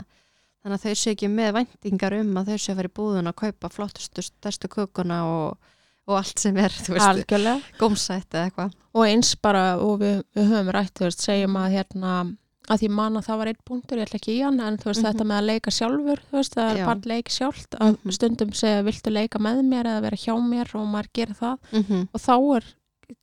[0.62, 3.32] þannig að þau séu ekki með væntingar um að þau séu að fara í búðina
[3.34, 5.72] að kaupa flottustu, stærstu kökuna og,
[6.06, 7.34] og allt sem er, þú veist,
[7.80, 8.78] gómsætt eða eitthvað.
[8.94, 12.14] og eins bara og við, við höfum rætt, þú veist, segjum að hérna
[12.70, 14.84] að því man að það var einn punktur, ég ætla ekki í hann en þú
[14.90, 15.08] veist Mhm.
[15.12, 18.12] þetta með að leika sjálfur þú veist, það er bara leik sjálft að Mhm.
[18.12, 21.82] stundum segja viltu leika með mér eða vera hjá mér og maður gerir það Mm
[21.82, 22.08] -hmm.
[22.14, 22.64] og þá er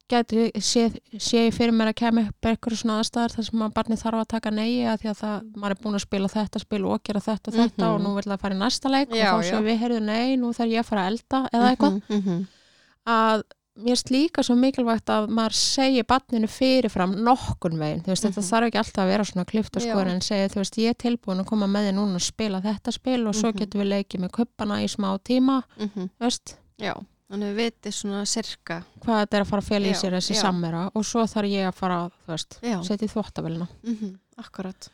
[0.10, 3.74] geti sé, sé ég fyrir mér að kemur upp eitthvað svona aðstæðar þar sem að
[3.74, 6.60] barnið þarf að taka negi að því að það, maður er búin að spila þetta
[6.60, 7.94] spil og gera þetta og þetta Mhm.
[7.96, 9.52] og nú vil það fara í næsta leik Já, og þá já.
[9.52, 12.48] séu við heyrðu nei, nú þarf ég að fara að elda eða eitthvað mm -hmm.
[13.08, 13.44] að
[13.84, 18.42] mér er líka svo mikilvægt að maður segi barninu fyrirfram nokkun veginn, þú veist, þetta
[18.42, 18.50] Mhm.
[18.52, 19.94] þarf ekki alltaf að vera svona klift og Já.
[19.94, 22.62] skoður en segi, þú veist, ég er tilbúin að koma með þér núna að spila
[22.62, 23.58] þetta spil og svo Mhm.
[23.60, 26.10] getum við leikið með kuppana í smá tíma, Mm -hmm.
[26.20, 26.94] þú veist Já,
[27.32, 28.84] Þannig við vitið svona sirka.
[29.02, 30.42] hvað þetta er að fara að fela í sér þessi já.
[30.42, 33.68] sammera og svo þarf ég að fara, þú veist, setja í þvóttavelina.
[33.86, 34.90] Mm Akkurat.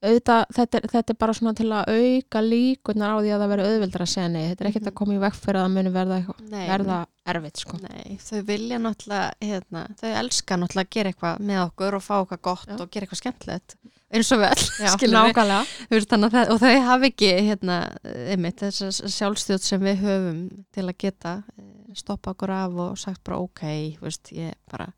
[0.00, 3.50] Auðvitað, þetta er, þetta er bara svona til að auka líkunar á því að það
[3.52, 4.42] veri auðveldar að segja nei.
[4.48, 4.90] Þetta er ekkert Mhm.
[4.92, 6.18] að koma í vekk fyrir að það muni verða,
[6.50, 7.76] Nei, verða erfitt, sko.
[7.82, 12.14] Nei, þau vilja náttúrulega, hérna, þau elska náttúrulega að gera eitthvað með okkur og fá
[12.24, 12.80] eitthvað gott Já.
[12.80, 13.76] og gera eitthvað skemmtilegt.
[14.10, 15.28] Eins og Já, skilur við.
[16.50, 17.76] og þau hafa ekki, hérna,
[18.32, 20.40] einmitt, þess sjálfstjóð sem við höfum
[20.72, 23.60] til að geta eh, stoppa okkur af og sagt bara ok,
[24.00, 24.88] veist, ég bara,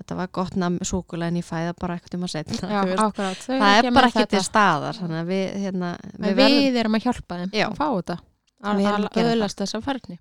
[0.00, 2.70] þetta var gott namn súkulega en ég fæða bara eitthvað að setja.
[2.70, 3.42] Já, akkurat.
[3.46, 7.38] Það er bara ekki til staðar, að við, hérna, við, verðum- við erum að hjálpa
[7.42, 7.52] þeim.
[7.60, 7.66] Já.
[7.68, 8.18] að fá þetta.
[8.60, 10.18] Að, að að öðlast þessa ferni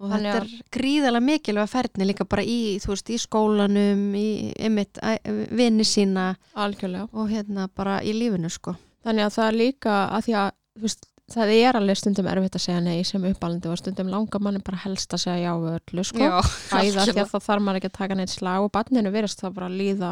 [0.00, 4.96] og Þannig þetta er gríðalega mikilvæg ferðni líka bara í, veist, í skólanum í, einmitt,
[5.04, 5.20] æ-
[5.52, 7.08] vini sína algjörlega.
[7.12, 8.72] og hérna bara í lífinu, sko.
[9.04, 12.64] Þannig að það er líka að því að veist, það er alveg stundum erfitt að
[12.64, 16.06] segja nei sem uppalandi og stundum langar manni bara helst að segja já við öllu
[16.08, 16.24] sko.
[16.24, 16.40] Já,
[16.80, 19.56] æða því að það þarf maður ekki að taka neitt slag og barninu verðast það
[19.58, 20.10] bara að líða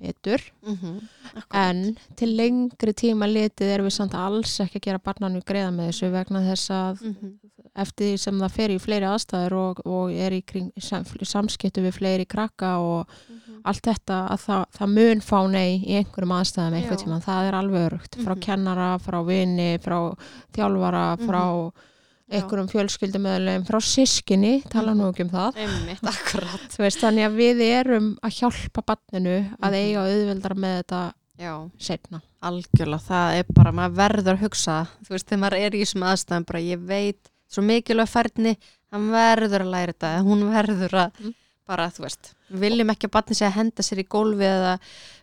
[0.00, 1.00] betur mm
[1.54, 5.88] en til lengri tíma litið erum við samt alls ekki að gera barnanu greiða með
[5.90, 7.32] þessu vegna þess að Mhm.
[7.76, 11.82] eftir því sem það fer í fleiri aðstæður og, og er í kring, sam, samskiptu
[11.82, 13.08] við fleiri krakka og
[13.64, 17.02] allt þetta að það, það mun fá nei í einhverjum aðstæðum einhver Já.
[17.04, 18.40] tíma, það er alveg örugt frá Mhm.
[18.46, 19.98] kennara, frá vini, frá
[20.54, 21.72] þjálfara, frá Já.
[22.32, 26.00] Einhverjum fjölskyldumöðulegum, frá sískinni tala nú ekki um það einmitt,
[26.78, 29.74] veist, þannig að við erum að hjálpa barninu að Mhm.
[29.74, 31.02] eiga auðveldar með þetta
[31.36, 35.70] Já, setna algjörlega, það er bara, maður verður að hugsa, þú veist, þegar maður er
[35.74, 38.56] í þessum aðstæðum, bara ég veit, svo mikilvæg færni,
[38.92, 41.34] hann verður að læra þetta, hún verður að, Mm.
[41.66, 44.78] bara, þú veist, við viljum ekki að batni sé að henda sér í gólfi eða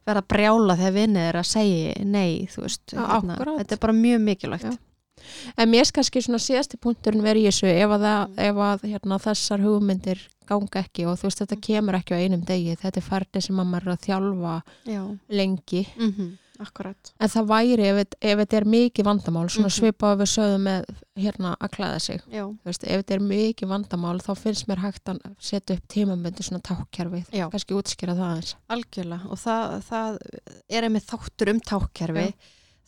[0.05, 3.93] vera að brjála þegar vinnið er að segja nei, þú veist, hérna, þetta er bara
[3.93, 4.63] mjög mikilvægt.
[4.63, 4.77] Já.
[5.57, 8.37] En mér er kannski svona síðasti punkturinn verið í þessu ef að, Mm.
[8.37, 12.45] ef að hérna, þessar hugmyndir ganga ekki og þú veist þetta kemur ekki á einum
[12.45, 15.87] degi þetta er færdi sem að maður er að þjálfa Já, lengi.
[15.97, 17.11] Mm akkurat.
[17.19, 19.77] en það væri ef, ef þetta er mikið vandamál svona Mhm.
[19.81, 20.85] svipað við sögðum með
[21.17, 22.21] hérna að klæða sig.
[22.65, 26.61] Veist, ef þetta er mikið vandamál þá finnst mér hægt að setja upp tímamöndi svona
[26.61, 30.17] tákkerfi, kannski útskýra það eins algjörlega og það, það
[30.69, 32.33] er einmitt þáttur um tákkerfi Já.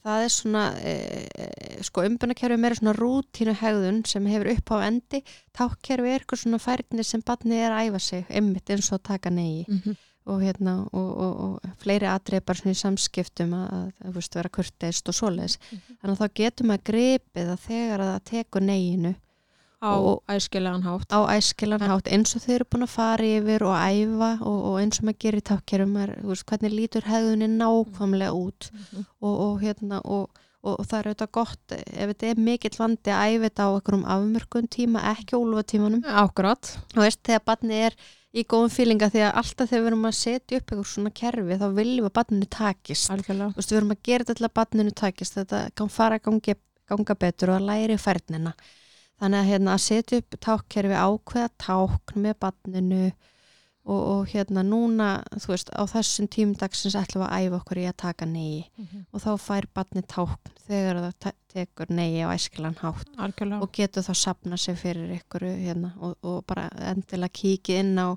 [0.03, 0.93] Það er svona e,
[1.39, 5.21] e, sko umbunarkerfi meira svona rútínu hegðun sem hefur upp á endi
[5.55, 9.29] tákkerfi er eitthvað svona færni sem barni er að æfa sig, einmitt eins og taka
[9.29, 9.95] negi mm -hmm.
[10.25, 14.35] og hérna og, og, og fleiri atrið bara svona í samskiptum að, að, að veist,
[14.35, 15.97] vera kurteist og svoleiðis Mhm.
[16.01, 19.15] þannig að þá getum að gripið að þegar að það tekur neginu
[19.83, 19.95] á
[20.31, 21.11] æskilegan hátt.
[21.11, 24.79] á æskilan hátt eins og þau eru búin að fara yfir og æfa og, og
[24.79, 28.71] eins og maður gerir í er, veist, hvernig lítur hegðunin nákvæmlega út?
[28.71, 29.05] Mhm.
[29.21, 30.29] og, og hérna og,
[30.63, 34.69] það er auðvitað gott ef þetta er mikill vandi að æfa þetta á einhverjum afmörkun
[34.71, 36.03] tíma, ekki úlfatímanum.
[36.07, 37.97] Akkurat, og veist, þegar barni er
[38.33, 41.57] í góðum fílinga því að alltaf þegar við erum að setja upp einhver svona kerfi
[41.59, 43.11] þá viljum að barninu takist.
[43.13, 43.51] Algjörlega.
[43.51, 46.23] Þú veist, við erum að gera þetta til að barninu takist þetta kann fara að
[46.29, 46.55] gangi,
[46.89, 48.55] ganga betur og að læri færnina
[49.23, 53.05] þannig að, hérna, að setja upp tákkerfi ákveða tákn með barninu
[53.83, 55.07] og, og hérna núna
[55.43, 58.61] þú veist, á þessum tímdagsins ætlum við að æfa okkur í að taka neyi
[59.11, 63.59] og þá fær barni tákn þegar það te- tekur neyi á æskilan hátt algjörlega.
[63.61, 68.15] og getur þá sapna sig fyrir ykkur hérna, og, og bara endilega kíki inn á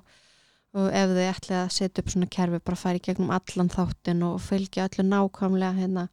[0.77, 4.39] og ef þið ætlið að setja upp svona kerfi bara í gegnum allan þáttin og
[4.43, 6.07] fylgja öllu nákvæmlega hérna,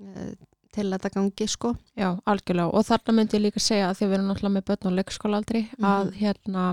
[0.00, 0.32] eh,
[0.72, 4.06] til að þetta gangi sko Já, algjörlega og þarna myndi ég líka segja að því
[4.08, 6.18] við erum náttúrulega með börn og leikskólaaldri að Mhm.
[6.22, 6.64] hérna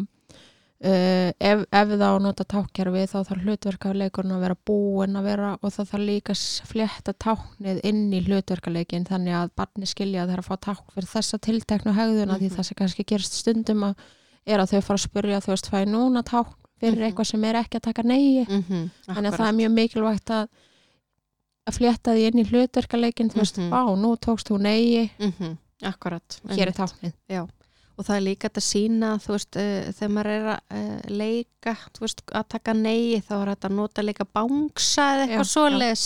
[0.82, 5.28] uh, ef, ef það á að nota tákkerfi þá þarf hlutverkaleikurinn að vera búin að
[5.28, 10.24] vera og það þarf líka að flétta táknið inn í hlutverkaleikin þannig að barni skilja
[10.24, 12.56] að það er að fá tákn fyrir þessa tilteknu hegðuna því Mhm.
[12.56, 13.96] það sem kannski gerist stundum að
[14.48, 17.06] er að þau fara að spyrja þú veist fæ ég núna tákn fyrir Mhm.
[17.12, 20.30] eitthvað sem er ekki að taka negi mm -hmm, þannig að það er mjög mikilvægt
[20.32, 20.48] að
[21.70, 23.70] að flétta því inn í hlutverkaleikin þú veist, Mhm.
[23.74, 25.58] vá, nú tókst þú negi mm
[25.88, 27.14] akkurat hér er táknið
[28.00, 31.74] og það er líka þetta sína þú veist, uh, þegar maður er að uh, leika
[31.96, 35.50] þú veist, að taka neyi þá er þetta að nota líka bángsa eða Já, eitthvað
[35.54, 36.04] svoleiðis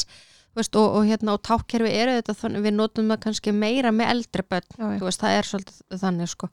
[0.53, 3.89] þú veist, og, og, hérna, og tákkerfi eru þetta þannig, við notum það kannski meira
[3.91, 4.99] með eldri börn já, já.
[5.05, 6.49] veist, það er svolítið þannig sko.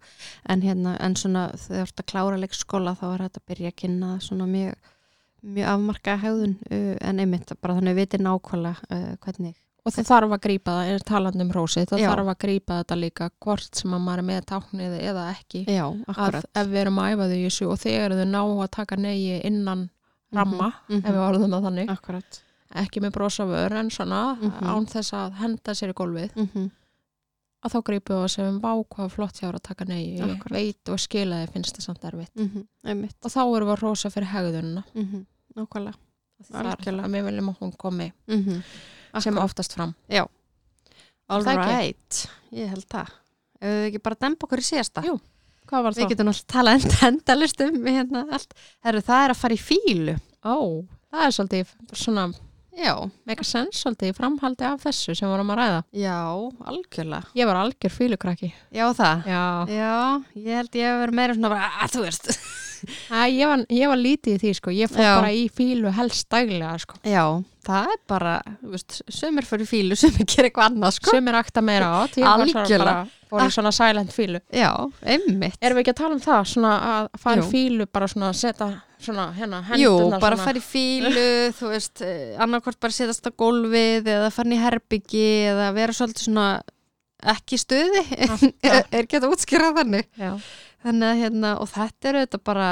[0.48, 3.68] en hérna, en svona þegar þú ert að klára leikskóla þá er þetta að byrja
[3.74, 4.74] að kynna svona mjög,
[5.42, 9.56] mjög afmarka hegðun uh, en einmitt, bara þannig við vitum nákvæmlega uh, hvernig.
[9.80, 12.08] Og það þarf að grípa það, er talandi um rósið það Já.
[12.10, 15.62] þarf að grípa þetta líka hvort sem að maður er með táknið eða ekki.
[15.72, 18.68] Já, að ef við erum að æfa þau í þessu og þegar þau ná að
[18.76, 19.86] taka negi innan
[20.36, 21.88] ramma, Mhm, ef við það þannig.
[21.96, 22.40] Akkurat.
[22.84, 24.68] Ekki með brosa vör en svona Mhm.
[24.68, 26.36] án þess að henda sér í gólfið.
[26.36, 26.70] Mm
[27.60, 30.16] að þá grípu og sem vá hvað flott hjá að taka nei.
[30.16, 30.54] Ég Akkúrat.
[30.56, 32.34] veit og skila þið finnst það samt erfitt.
[32.40, 33.16] Mm einmitt.
[33.24, 35.26] Og þá erum við að rosa fyrir hegðununa mm
[35.60, 35.98] nákvæmlega.
[36.50, 38.62] Þar að við viljum að hún komi mm
[39.20, 39.94] sem oftast fram.
[41.30, 41.66] All það ekki?
[41.74, 42.20] right,
[42.58, 43.10] ég held það.
[43.60, 45.02] Ef við ekki bara dempa okkur í síðasta?
[45.06, 45.18] Jú,
[45.68, 46.12] hvað var við það?
[46.14, 48.54] getum náttúrulega talað enda, endalist um hérna allt,
[48.86, 50.56] Heru, það er að fara í fílu Ó,
[51.12, 52.38] það er svolítið svona já,
[53.26, 55.82] mega sens svolítið í framhaldi af þessu sem vorum að ræða.
[56.00, 56.18] Já,
[56.70, 57.34] algjörlega.
[57.34, 59.44] Ég var algjör fílukrakki já það, já,
[59.74, 59.92] já,
[60.38, 62.32] ég held ég hef verið meira svona bara, að þú veist
[63.12, 64.72] Æ, ég, var, ég var lítið í því sko.
[64.72, 65.12] Ég fór Já.
[65.18, 66.96] bara í fílu helst daglega sko.
[67.04, 67.24] Já,
[67.66, 71.14] það er bara þú veist, sömur fyrir fílu, sömur gera eitthvað annað sko.
[71.14, 72.94] sem er akta meira á til var svo bara
[73.30, 74.70] fór í svona silent fílu já,
[75.04, 75.58] einmitt.
[75.60, 78.70] Erum við ekki að tala um það svona að fara fílu bara svona að setja
[79.04, 81.26] svona hérna Jú, bara svona fara í fílu,
[81.58, 82.02] þú veist,
[82.40, 86.48] annarkvort bara setjast á gólfið eða fara í herbyggi eða vera svolítið svona
[87.34, 88.04] ekki stuði,
[88.64, 90.08] er, er ekki að útskýra þannig.
[90.16, 90.34] já,
[90.80, 92.68] Þannig að hérna, og þetta er auðvitað bara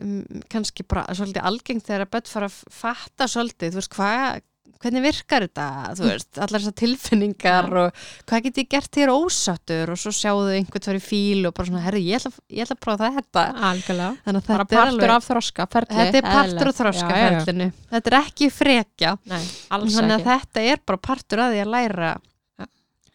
[0.00, 4.40] um, kannski bara svolítið algengt þegar að börn fara að fatta svolítið, þú veist, hvað
[4.80, 5.64] hvernig virkar þetta,
[5.98, 7.80] þú veist, allar þessar tilfinningar Já.
[7.82, 11.68] og hvað get ég gert þér ósattur og svo sjáðu einhvern fyrir fíl og bara
[11.68, 13.44] svona, herri, ég ætla, ég ætla að prófa þetta.
[13.70, 16.64] algjörlega bara þetta er partur alveg af þroska ferli Þetta er partur eðlilegt.
[16.64, 16.80] Já, já, já.
[16.80, 17.68] þroskaferlinu.
[17.90, 19.12] Þetta er ekki frekja.
[19.30, 22.10] Nei, alls Þannig að ekki þetta er bara partur að því að læra
[22.60, 22.66] Ja.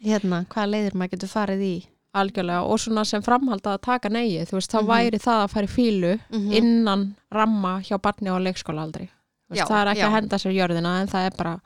[0.05, 1.75] hérna, hvaða leiðir maður getur farið í.
[2.15, 4.87] algjörlega og svona sem framhalda að taka neyið þú veist, þá Mhm.
[4.87, 9.09] væri það að fara í fílu Mm innan ramma hjá barni á leikskóla aldrei
[9.53, 10.07] Já, það er ekki já.
[10.07, 11.59] að henda sér jörðina en það er bara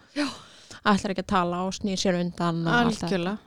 [0.90, 2.64] ætlar ekki að tala og snýr sér undan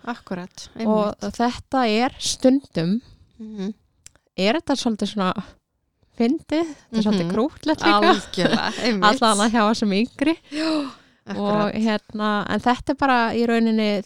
[0.07, 0.69] akkurat.
[0.87, 3.01] og þetta er stundum
[3.39, 3.75] mm -hmm.
[4.37, 5.33] er þetta svolítið svona
[6.19, 7.35] fyndið, þetta er svolítið Mhm.
[7.35, 9.05] krútlegt líka Algjörlega, einmitt.
[9.23, 10.37] allan að hjá þessum yngri
[11.37, 14.03] og hérna, en þetta er bara í rauninni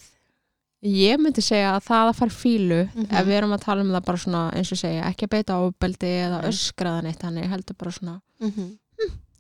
[0.83, 3.07] ég myndi segja að það að fara fílu Mhm.
[3.11, 5.55] ef við erum að tala um það bara svona eins og segja, ekki að beita
[5.55, 6.51] ábeldi eða Nei.
[6.51, 8.51] öskraða neitt, þannig heldur bara svona Mm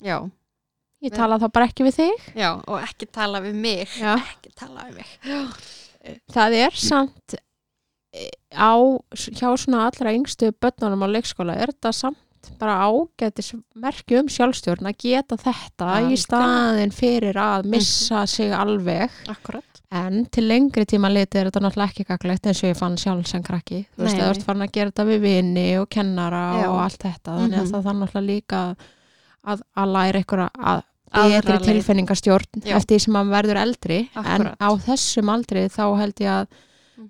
[0.02, 0.30] Já,
[1.06, 3.88] ég tala þá bara ekki við þig já, og ekki tala við mig.
[4.00, 4.14] Já.
[4.20, 5.56] Ekki tala við mig.
[6.34, 7.34] það er samt
[8.14, 8.74] eh, á,
[9.14, 12.22] hjá svona allra yngstu börnunum á leikskóla er þetta samt
[12.60, 16.20] bara ágætis merki um sjálfstjórn að geta þetta í Algjörlega.
[16.22, 19.80] staðin fyrir að missa sig alveg Akkurat.
[19.90, 23.26] en til lengri tíma litið er þetta náttúrulega ekki gaglegt eins og ég fann sjálf
[23.26, 26.68] sem krakki þú veist, það ert farin að gera þetta við vini og kennara Já.
[26.70, 27.72] og allt þetta þannig að Mhm.
[27.74, 28.62] það þarf náttúrulega líka
[29.46, 31.66] að, að læra ykkur að betri leið.
[31.68, 32.76] tilfinningastjórn Já.
[32.76, 34.34] eftir sem maður verður eldri Akkúrat.
[34.34, 36.46] en á þessum aldri þá held ég að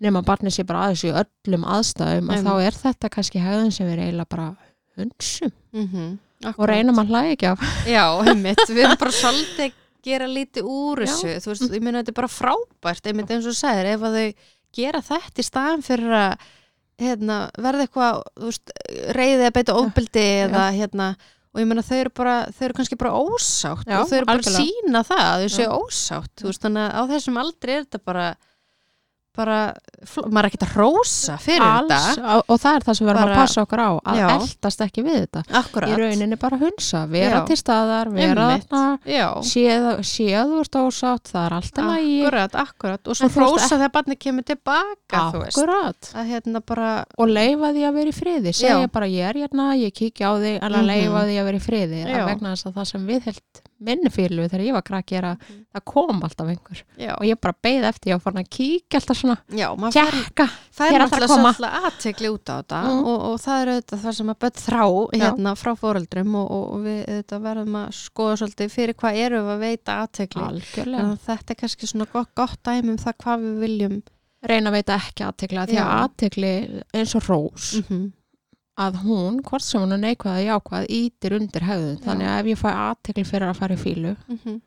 [0.03, 3.87] nema barnið sé bara aðeins í öllum aðstæðum að þá er þetta kannski hegðun sem
[3.87, 4.49] við eiginlega bara
[4.97, 9.79] hunsum Mm og reynum að hlæja ekki af Já, einmitt, við erum bara svolítið að
[10.07, 11.09] gera lítið úr Já.
[11.09, 14.05] þessu, þú veist, ég meina þetta er bara frábært, einmitt eins og þú sagðir, ef
[14.07, 14.27] að þau
[14.77, 16.45] gera þetta í staðan fyrir að
[17.03, 18.21] hérna, verða eitthvað,
[19.17, 21.09] reyðið að beita ofbeldi eða hérna,
[21.57, 24.29] og ég meina þau eru bara, þau eru kannski bara ósátt Já, og þau eru
[24.29, 24.67] bara að algjörlega.
[24.85, 28.01] sína það að þau séu ósátt, þú veist, þannig að á þessum aldri er þetta
[28.13, 28.27] bara,
[29.37, 29.59] bara,
[30.27, 33.27] maður er ekkert að rósa fyrir alls þetta, og, það er það sem við Bara-
[33.27, 34.27] að passa okkur á að Já.
[34.37, 35.43] eldast ekki við þetta.
[35.61, 37.47] Akkurat, í rauninni bara hunsa, vera Já.
[37.47, 38.83] til staðar vera þarna
[40.07, 43.09] séð þú ert ósátt, það er alltaf lægi Akkurat, akkurat.
[43.09, 46.11] Og svo hrósa þegar barnið kemur tilbaka þú veist, akkurat.
[46.17, 48.53] Að hérna bara og leifa því að vera í friði.
[48.57, 48.91] Segja Já.
[48.93, 50.87] bara ég er hérna, ég kíkja á þig en að Mhm.
[50.87, 54.09] leifa því að vera í friði að vegna þess að það sem við held minni
[54.11, 55.65] fílu þegar ég var krakki er að Mhm.
[55.77, 59.01] það kom alltaf einhver já, og ég bara beið eftir, ég var farin að kíkja
[59.01, 61.53] alltaf svona já tjekka, fær hér ætlar að náttúrulega koma.
[61.53, 63.05] svolítið aðtekli út á þetta Mm.
[63.07, 64.85] og, og það er auðvitað það sem að börn þrá
[65.21, 69.47] hérna frá fóreldrum og, og, og við auðvitað verðum að skoða svolítið fyrir hvað erum
[69.47, 69.93] við að veita
[70.47, 74.03] algjörlega þetta er kannski svona gott, gott dæmi um það hvað við viljum
[74.47, 76.05] reyna að veita ekki aðtekla því að Já.
[76.07, 76.53] aðtekli
[76.95, 78.13] eins og rós mm
[78.77, 81.99] að hún, hvort sem hún er neikvæð eða jákvæð, ítir undir hegðun.
[82.05, 84.61] Þannig að ef ég fæ aðtekli fyrir að fara í fílu -hmm.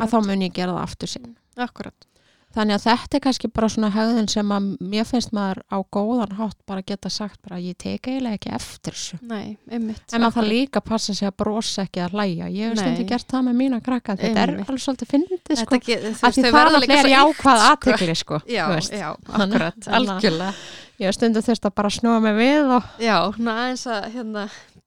[0.00, 2.06] að þá mun ég gera það aftur sinn akkurat
[2.54, 6.34] Þannig að þetta er kannski bara svona hegðun sem að mér finnst maður á góðan
[6.38, 9.18] hátt bara geta sagt bara ég teka eiginlega ekki eftir þessu.
[9.26, 12.46] nei, einmitt En maður það líka að passa sig að brosa ekki að hlæja.
[12.54, 14.16] Ég hef stundi gert það með mína krakka.
[14.16, 14.68] Þetta er Einmitt.
[14.68, 15.74] alveg svolítið fyndið sko.
[15.74, 16.62] Þetta ge- þú því það
[16.94, 17.68] er svo jákvæð sko.
[17.74, 18.40] aðtekli sko.
[18.46, 20.54] Já, já, akkurat, að- algjörlega
[20.94, 22.84] Ég hef stundu þurft að bara snúa mig við og...
[23.02, 24.44] Já, svona aðeins að hérna,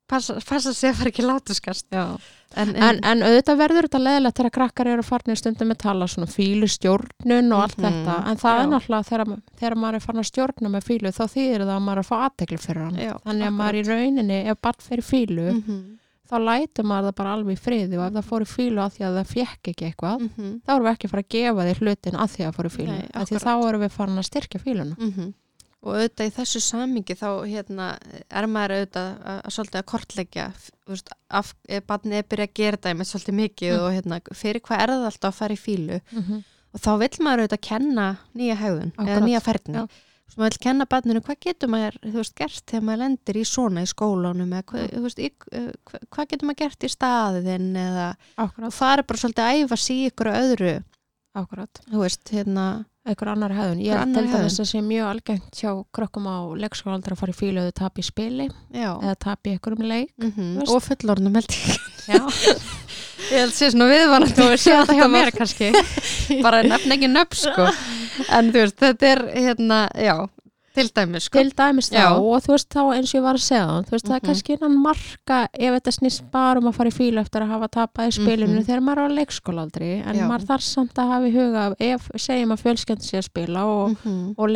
[0.07, 2.05] passa, passa sig að fara ekki látuskast Já.
[2.55, 6.27] En, En, en auðvitað verður þetta leðilegt þegar krakkar eru farnir stundum með tala svona
[6.27, 8.15] fílustjórnun og allt Mhm, þetta.
[8.29, 8.61] En það já.
[8.63, 11.85] er náttúrulega þegar, þegar maður er farin að stjórna með fílu þá þýðir það að
[11.87, 12.95] maður er að fá aðtekli fyrir hann.
[12.97, 13.97] Já, Þannig að maður í akkurat.
[13.97, 15.83] rauninni, ef barn fyrir fílu, mm -hmm.
[16.27, 18.91] þá lætur maður það bara alveg í friði og ef það fór í fílu að
[18.97, 20.53] því að það fekk ekki eitthvað mm -hmm.
[20.65, 22.73] þá erum við ekki að fara að gefa þér hlutin að því að fór í
[22.77, 23.43] fílu Nei, því akkurat.
[23.47, 25.33] þá erum við farin að styrkja fíluna Mhm.
[25.87, 27.87] Og auðvitað í þessu samingi þá hérna,
[28.29, 30.47] er maður auðvitað að, að svolítið að kortleggja
[31.39, 31.53] af,
[31.87, 33.85] barnið er byrjað að gera það með svolítið mikið Mm.
[33.87, 36.01] og hérna, fyrir hvað er það alltaf að fara í fílu
[36.73, 38.07] og þá vill maður auðvitað kenna
[38.37, 39.85] nýja hegðun eða nýja ferðni já.
[40.27, 43.83] svo maður vill kenna barninu hvað getur maður veist, gert þegar maður lendir í svona
[43.85, 47.69] í skólanum eða hvað, þú veist, í, uh, hvað, hvað getur maður gert í staðin
[47.79, 48.07] eða
[48.43, 50.75] og það er bara svolítið að æfa sig í ykkur öðru.
[51.37, 51.79] Akkurat.
[51.91, 52.67] Þú veist, hérna
[53.07, 53.81] einhver annar hefðun.
[53.83, 57.37] Ég held annarri dæmis að sé mjög algengt hjá krökkum á leikskólaldra að fara í
[57.37, 60.11] fílu eða tap í spili já, eða tap í einhverjum leik.
[60.21, 60.71] mm veist.
[60.73, 62.21] og fullornum held ég Já,
[63.31, 65.71] Ég held sé svona viðvanandi þú veist þetta hjá mér kannski.
[66.45, 67.65] bara nefn ekki nöfn sko
[68.37, 70.15] en þú veist, þetta er hérna, já,
[70.77, 72.05] til dæmis sko Til dæmis þá Já.
[72.21, 74.21] og þú veist þá eins og ég var að segja það, þú veist það er
[74.21, 74.27] Mhm.
[74.29, 77.67] kannski innan marka ef þetta snýst bara um að fara í fílu eftir að hafa
[77.77, 78.65] tapað í spilinu Mhm.
[78.67, 80.27] þegar maður er á leikskólaldri en Já.
[80.29, 83.97] maður þarf samt að hafa í huga ef segjum að fjölskend sé að spila og,
[84.05, 84.49] Mhm, og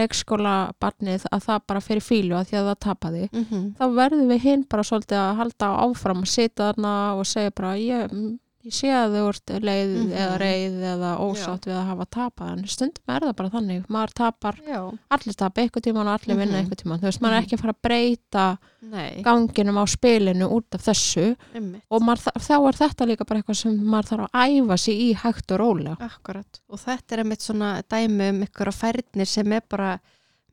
[0.45, 4.39] leikskólabarnið að það bara fyrir fílu að því að það tapaði mhm, þá verðum við
[4.45, 8.74] hinn bara svolítið að halda áfram að sita þarna og segja bara ég, mm, ég
[8.78, 10.12] sé að þú ert leið Mhm.
[10.22, 13.88] eða reið eða ósátt við að hafa tapað en stundum er það bara þannig.
[13.88, 14.82] Maður tapar, já,
[15.12, 16.62] allir tapa eitthvað tíma og allir vinna Mhm.
[16.70, 20.49] eitthvað tíma þú veist, maður er ekki að fara að breyta nei, ganginum á spilinu
[20.51, 21.36] út af þessu.
[21.55, 21.82] Einmitt.
[21.89, 25.14] Og maður, þá er þetta líka bara eitthvað sem maður þarf að æfa sig í
[25.16, 25.97] hægt og rólega.
[25.99, 29.99] Akkurat, og þetta er einmitt svona dæmi um ykkur á færni sem er bara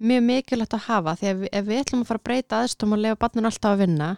[0.01, 1.17] mjög mikilvægt að hafa.
[1.19, 3.79] Því að ef við ætlum að fara að breyta aðstum og lefa barninu alltaf að
[3.87, 4.17] vinna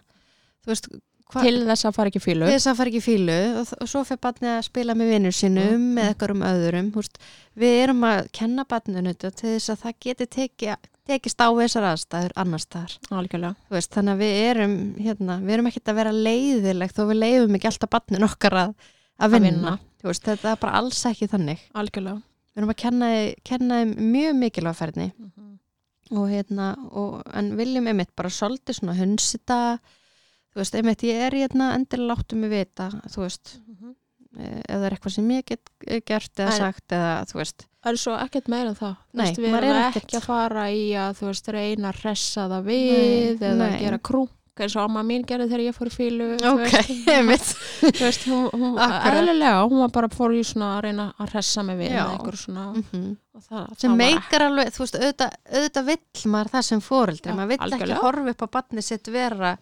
[0.61, 0.89] þú veist,
[1.33, 3.91] hva, til þess að fara ekki fílu til þess að fara ekki fílu og, og
[3.91, 7.19] svo fyrir barnið að spila með vinnur sínum eða ykkur um öðrum, veist,
[7.63, 10.77] við erum að kenna barninu til þess að það geti teki,
[11.11, 13.55] tekist á þessar aðstæður annars þar, algjörlega.
[13.91, 17.71] Þannig að við erum hérna, við erum ekkert að vera leiðilegt þó við leifum ekki
[17.73, 18.75] alltaf barninu okkar að,
[19.19, 19.77] að vinna, vinna.
[20.01, 21.65] Þú veist, þetta er bara alls ekki þannig.
[21.77, 22.23] Algjörlega.
[22.51, 23.09] Við erum að kenna,
[23.47, 25.47] kenna mjög mikilvæg ferðni Mhm.
[26.19, 29.59] og hérna, og, en viljum einmitt bara svolítið svona hunsita
[30.51, 33.57] þú veist, einmitt ég er hérna endilega láttu mig vita, þú veist
[34.39, 37.41] eh, ef það er eitthvað sem ég get eh, gert eða En- sagt eða þú
[37.45, 38.97] veist Það er svo ekkert meira en það.
[39.09, 41.89] Þú Nei, veist, við erum er ekki ekkert- að fara í að þú veist, reyna
[41.95, 42.91] að hressa það við
[43.41, 43.79] Nei, eða nei.
[43.81, 44.31] gera krunk
[44.61, 46.75] eins og amma mín gerði þegar ég fór í fílu ok,
[48.53, 49.17] hún, Akkurat.
[49.17, 51.95] eðlilega, hún var bara fór í svona að reyna að hressa mig við
[52.43, 53.17] svona Mhm.
[53.35, 57.37] og það, sem meikar alveg, þú veist, auðvitað, auðvitað vill maður það sem fóreldri, Já,
[57.39, 57.97] maður vill algjörlega.
[57.97, 59.55] ekki horfa upp á batni sitt vera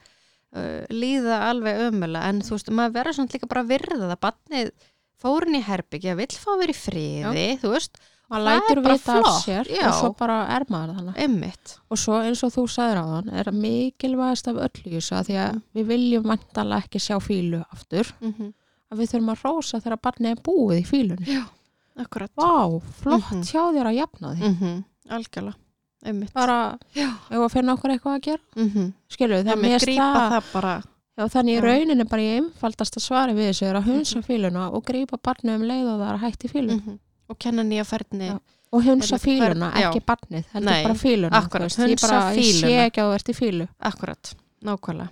[0.56, 4.20] uh, líða alveg ömulega, en þú veist, maður verður svona líka bara að virða það,
[4.26, 4.70] batnið
[5.18, 9.42] fórin í herbyggja, vill fá að vera í friði, þú veist, maður lætur vita af
[9.42, 9.86] sér já.
[9.88, 11.20] og svo bara er maður þannig
[11.90, 15.62] og svo eins og þú sagðir á þann er mikilvægast af öllu því að Mm.
[15.74, 18.52] við viljum vantanlega ekki sjá fílu aftur mm -hmm.
[18.92, 21.44] að við þurfum að rósa þegar barnið er búið í fílunni
[21.98, 22.30] akkurat.
[22.36, 23.42] Vá, flott Mhm.
[23.42, 25.56] hjá þér að jafna því mm algjörlega,
[26.04, 26.32] einmitt.
[26.32, 27.08] Bara, Já.
[27.30, 28.42] ef að finna okkur eitthvað að gera.
[28.56, 28.92] Mm -hmm.
[29.08, 30.82] skilur það mér grípa það, það, bara.
[31.18, 34.24] Já, þannig í rauninni bara ég einfaldast að svara við þessu er að hunsa Mhm.
[34.26, 37.62] fíluna og grípa barnið um leið og það er að hætti fílun mm og kenna
[37.62, 38.38] nýja ferðni Já.
[38.72, 39.90] og hunsa fíluna, já.
[39.90, 43.14] ekki barnið heldur bara fíluna akkurat, veist, ég, hunsa bara, ég sé ekki að þú
[43.14, 43.68] ert í fílu.
[43.80, 44.34] Akkurat,
[44.64, 45.08] nákvæmlega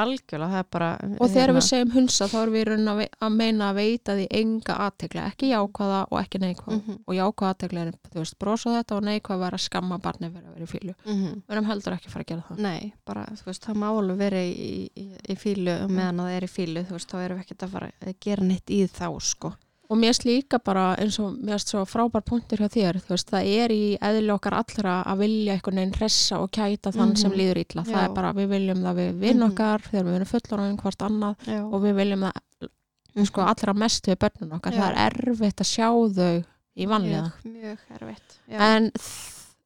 [0.00, 3.32] algjörlega, það er bara og þegar hérna, við segjum hunsa þá erum við rauninni að,
[3.36, 6.98] meina að veita því enga aðtegla, ekki jákvæða og ekki neikvæða Mhm.
[7.06, 10.48] og jákvæða aðtegla er, þú veist, brosa þetta og neikvæða vera að skamma barnið fyrir
[10.48, 11.34] að vera í fílu mhm.
[11.46, 13.88] við erum heldur ekki að fara að gera það Nei, bara, þú veist, það má
[13.90, 17.38] alveg vera í, í, í fílu meðan það er í fílu, þú veist, þá erum
[17.38, 19.52] við ekkert að fara að gera neitt í þá, sko.
[19.90, 23.28] Og mér finnst líka bara eins og mér finnst svo frábær punktur hjá þér veist,
[23.30, 27.30] það er í eðli okkar allra að vilja einhvern veginn hressa og kæta þann sem
[27.30, 27.38] Mhm.
[27.38, 28.04] líður illa, það Já.
[28.04, 29.50] er bara við viljum það við vinn Mhm.
[29.52, 31.60] okkar þegar við erum fullorðin hvort annað Já.
[31.64, 34.80] og við viljum það sko allra mest við börnun okkar, Já.
[34.80, 36.44] það er erfitt að sjá þau
[36.76, 38.38] í vanlega Mjög, mjög erfitt.
[38.48, 38.58] Já.
[38.60, 38.90] en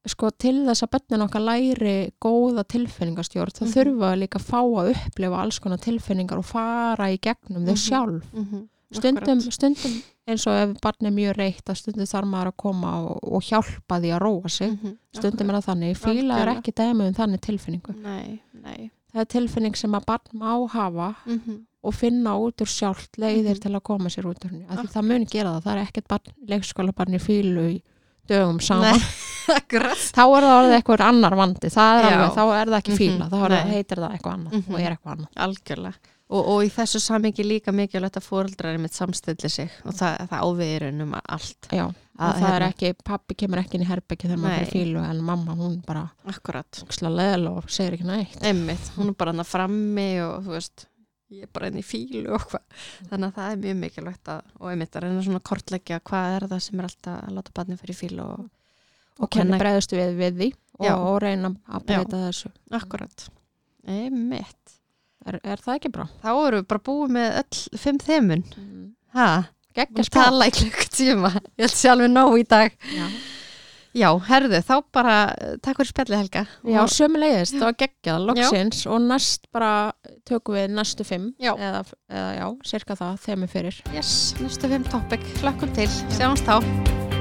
[0.06, 3.72] sko til þess að börnun okkar læri góða tilfinningastjórn þá Mhm.
[3.74, 7.74] þurfa við líka að fá að upplifa alls konar tilfinningar og fara í gegnum þau
[7.74, 7.76] Mhm.
[7.76, 8.68] sjálf Mhm,
[9.00, 9.94] stundum, stundum
[10.26, 13.42] eins og ef barn er mjög reitt að stundum þarf maður að koma og, og
[13.46, 14.70] hjálpa því að róa sig.
[14.72, 17.94] Mhm, stundum er það þannig, fíla er ekki dæmi um þannig tilfinningu.
[18.02, 18.90] Nei, nei.
[19.12, 23.54] það er tilfinning sem að barn má hafa Mhm, og finna út úr sjálft leiðir
[23.56, 23.60] Mhm.
[23.62, 24.66] til að koma sér út úr henni.
[24.66, 27.82] Það mun gera það, það er ekkert leikskóla barn í fílu í
[28.28, 28.98] dögum saman.
[29.46, 31.68] Þá er það orðið eitthvað annar vandi.
[31.70, 33.28] Er alveg, þá er það ekki Mhm, fíla.
[33.30, 34.74] Þá heitir það eitthvað annað Mhm.
[34.74, 35.28] og er eitthvað annað.
[35.46, 35.94] Algjörlega.
[36.26, 39.70] Og, og í þessu samingi líka mikilvægt að fóreldrar er mitt samstilli sig.
[39.86, 41.68] Og það, það áviðir um allt.
[41.70, 41.84] Já,
[42.16, 45.02] Að, það er hérna, ekki, pappi kemur ekki inn í herbyggi þegar maður fyrir fílu
[45.04, 46.78] en mamma hún bara Akkurat.
[46.96, 48.38] slá leðal og segir ekki neitt.
[48.42, 50.86] Einmitt, hún er bara hann frammi og þú veist,
[51.36, 52.64] ég er bara inn í fílu og hvað.
[53.10, 56.36] Þannig að það er mjög mikilvægt að, og einmitt að reyna svona að kortleggja hvað
[56.38, 58.48] er það sem er alltaf að láta barnið fyrir fílu og,
[59.20, 60.50] og hvernig bregðustu við við því
[60.80, 62.52] og, og reyna að breyta þessu.
[62.80, 63.28] Akkurat.
[63.86, 64.65] Einmitt,
[65.26, 66.06] er, er það ekki bra?
[66.22, 68.84] þá erum við bara búið með öll fimm þemun Mm.
[69.14, 69.28] ha,
[69.76, 71.30] Gekkja við tala í klukkutíma.
[71.58, 72.72] Ég held sé alveg nóg í dag.
[72.96, 73.08] Já,
[73.96, 76.46] já, herðu, þá bara eh, takk fyrir spjalli Helga.
[76.64, 79.92] Já Og- sömulegist, það var geggjað, loksins og næst bara
[80.28, 81.52] tökum við næstu fimm Já.
[81.56, 83.82] eða, eða já, cirka það, þeim er fyrir.
[83.92, 87.15] Yes, næstu fimm topic, hlökkum til, sjáumst þá